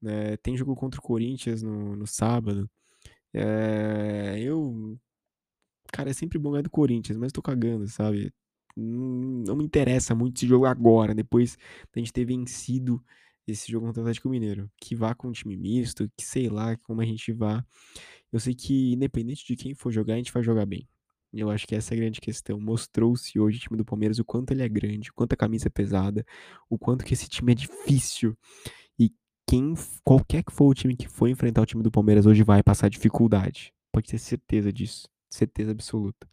né, 0.02 0.36
tem 0.38 0.56
jogo 0.56 0.74
contra 0.76 1.00
o 1.00 1.02
Corinthians 1.02 1.62
no, 1.62 1.96
no 1.96 2.06
sábado, 2.06 2.70
é, 3.34 4.36
eu, 4.40 4.98
cara, 5.92 6.10
é 6.10 6.14
sempre 6.14 6.38
bom 6.38 6.52
ganhar 6.52 6.62
do 6.62 6.70
Corinthians, 6.70 7.18
mas 7.18 7.32
tô 7.32 7.42
cagando, 7.42 7.86
sabe, 7.88 8.32
não 8.76 9.56
me 9.56 9.64
interessa 9.64 10.14
muito 10.14 10.36
esse 10.38 10.46
jogo 10.46 10.66
agora, 10.66 11.14
depois 11.14 11.56
da 11.94 12.00
gente 12.00 12.12
ter 12.12 12.24
vencido 12.24 13.02
esse 13.46 13.70
jogo 13.70 13.86
contra 13.86 14.00
o 14.00 14.04
Atlético 14.04 14.28
Mineiro. 14.28 14.70
Que 14.80 14.94
vá 14.94 15.14
com 15.14 15.28
um 15.28 15.32
time 15.32 15.56
misto, 15.56 16.10
que 16.16 16.24
sei 16.24 16.48
lá 16.48 16.76
como 16.78 17.00
a 17.00 17.04
gente 17.04 17.32
vá. 17.32 17.64
Eu 18.32 18.40
sei 18.40 18.54
que, 18.54 18.92
independente 18.92 19.46
de 19.46 19.56
quem 19.56 19.74
for 19.74 19.92
jogar, 19.92 20.14
a 20.14 20.16
gente 20.16 20.32
vai 20.32 20.42
jogar 20.42 20.66
bem. 20.66 20.88
Eu 21.32 21.50
acho 21.50 21.66
que 21.66 21.74
essa 21.74 21.94
é 21.94 21.96
a 21.96 22.00
grande 22.00 22.20
questão. 22.20 22.60
Mostrou-se 22.60 23.38
hoje 23.38 23.58
o 23.58 23.60
time 23.60 23.76
do 23.76 23.84
Palmeiras 23.84 24.18
o 24.18 24.24
quanto 24.24 24.52
ele 24.52 24.62
é 24.62 24.68
grande, 24.68 25.10
o 25.10 25.14
quanto 25.14 25.32
a 25.32 25.36
camisa 25.36 25.66
é 25.68 25.70
pesada, 25.70 26.24
o 26.70 26.78
quanto 26.78 27.04
que 27.04 27.12
esse 27.14 27.28
time 27.28 27.52
é 27.52 27.54
difícil. 27.54 28.36
E 28.98 29.12
quem, 29.46 29.74
qualquer 30.04 30.44
que 30.44 30.52
for 30.52 30.66
o 30.66 30.74
time 30.74 30.96
que 30.96 31.08
for 31.08 31.28
enfrentar 31.28 31.62
o 31.62 31.66
time 31.66 31.82
do 31.82 31.90
Palmeiras 31.90 32.24
hoje 32.26 32.42
vai 32.42 32.62
passar 32.62 32.88
dificuldade. 32.88 33.72
Pode 33.92 34.08
ter 34.08 34.18
certeza 34.18 34.72
disso. 34.72 35.08
Certeza 35.28 35.72
absoluta. 35.72 36.28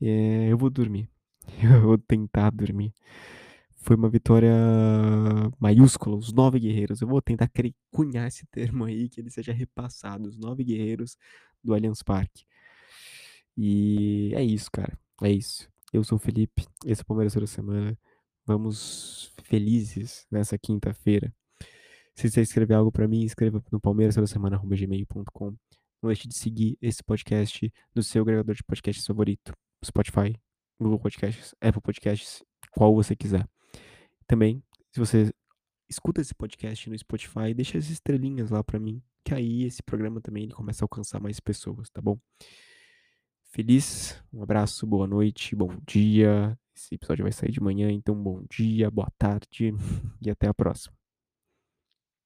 É, 0.00 0.48
eu 0.50 0.56
vou 0.56 0.70
dormir. 0.70 1.08
Eu 1.62 1.80
vou 1.82 1.98
tentar 1.98 2.50
dormir. 2.50 2.92
Foi 3.76 3.96
uma 3.96 4.08
vitória 4.08 4.52
maiúscula, 5.58 6.16
os 6.16 6.32
nove 6.32 6.58
guerreiros. 6.58 7.00
Eu 7.00 7.08
vou 7.08 7.20
tentar 7.20 7.50
cunhar 7.90 8.26
esse 8.26 8.46
termo 8.46 8.84
aí, 8.84 9.08
que 9.08 9.20
ele 9.20 9.30
seja 9.30 9.52
repassado. 9.52 10.28
Os 10.28 10.38
nove 10.38 10.64
guerreiros 10.64 11.16
do 11.62 11.74
Allianz 11.74 12.02
Parque. 12.02 12.44
E 13.56 14.32
é 14.34 14.42
isso, 14.42 14.70
cara. 14.70 14.98
É 15.22 15.30
isso. 15.30 15.68
Eu 15.92 16.02
sou 16.02 16.16
o 16.16 16.18
Felipe, 16.18 16.66
esse 16.84 17.02
é 17.02 17.04
o 17.04 17.06
Palmeiras 17.06 17.34
toda 17.34 17.46
semana. 17.46 17.96
Vamos 18.46 19.32
felizes 19.44 20.26
nessa 20.30 20.58
quinta-feira. 20.58 21.32
Se 22.14 22.30
você 22.30 22.42
escrever 22.42 22.74
algo 22.74 22.92
para 22.92 23.08
mim, 23.08 23.24
escreva 23.24 23.62
no 23.70 23.80
palmeiras 23.80 24.16
gmail.com. 24.16 25.46
Não 26.02 26.08
deixe 26.08 26.28
de 26.28 26.34
seguir 26.34 26.76
esse 26.80 27.02
podcast 27.02 27.72
no 27.94 28.02
seu 28.02 28.22
agregador 28.22 28.54
de 28.54 28.62
podcasts 28.62 29.06
favorito. 29.06 29.52
Spotify, 29.84 30.38
Google 30.80 30.98
Podcasts, 30.98 31.54
Apple 31.60 31.80
Podcasts, 31.80 32.42
qual 32.70 32.94
você 32.94 33.14
quiser. 33.14 33.46
Também, 34.26 34.62
se 34.90 34.98
você 34.98 35.32
escuta 35.88 36.20
esse 36.20 36.34
podcast 36.34 36.88
no 36.88 36.98
Spotify, 36.98 37.54
deixa 37.54 37.78
as 37.78 37.88
estrelinhas 37.90 38.50
lá 38.50 38.62
para 38.64 38.78
mim, 38.78 39.02
que 39.24 39.34
aí 39.34 39.64
esse 39.64 39.82
programa 39.82 40.20
também 40.20 40.44
ele 40.44 40.52
começa 40.52 40.84
a 40.84 40.86
alcançar 40.86 41.20
mais 41.20 41.40
pessoas, 41.40 41.90
tá 41.90 42.00
bom? 42.00 42.18
Feliz, 43.44 44.20
um 44.32 44.42
abraço, 44.42 44.86
boa 44.86 45.06
noite, 45.06 45.54
bom 45.54 45.76
dia. 45.86 46.58
Esse 46.74 46.96
episódio 46.96 47.22
vai 47.22 47.32
sair 47.32 47.52
de 47.52 47.60
manhã, 47.60 47.90
então 47.90 48.20
bom 48.20 48.42
dia, 48.50 48.90
boa 48.90 49.08
tarde 49.16 49.72
e 50.20 50.28
até 50.28 50.48
a 50.48 50.54
próxima. 50.54 51.03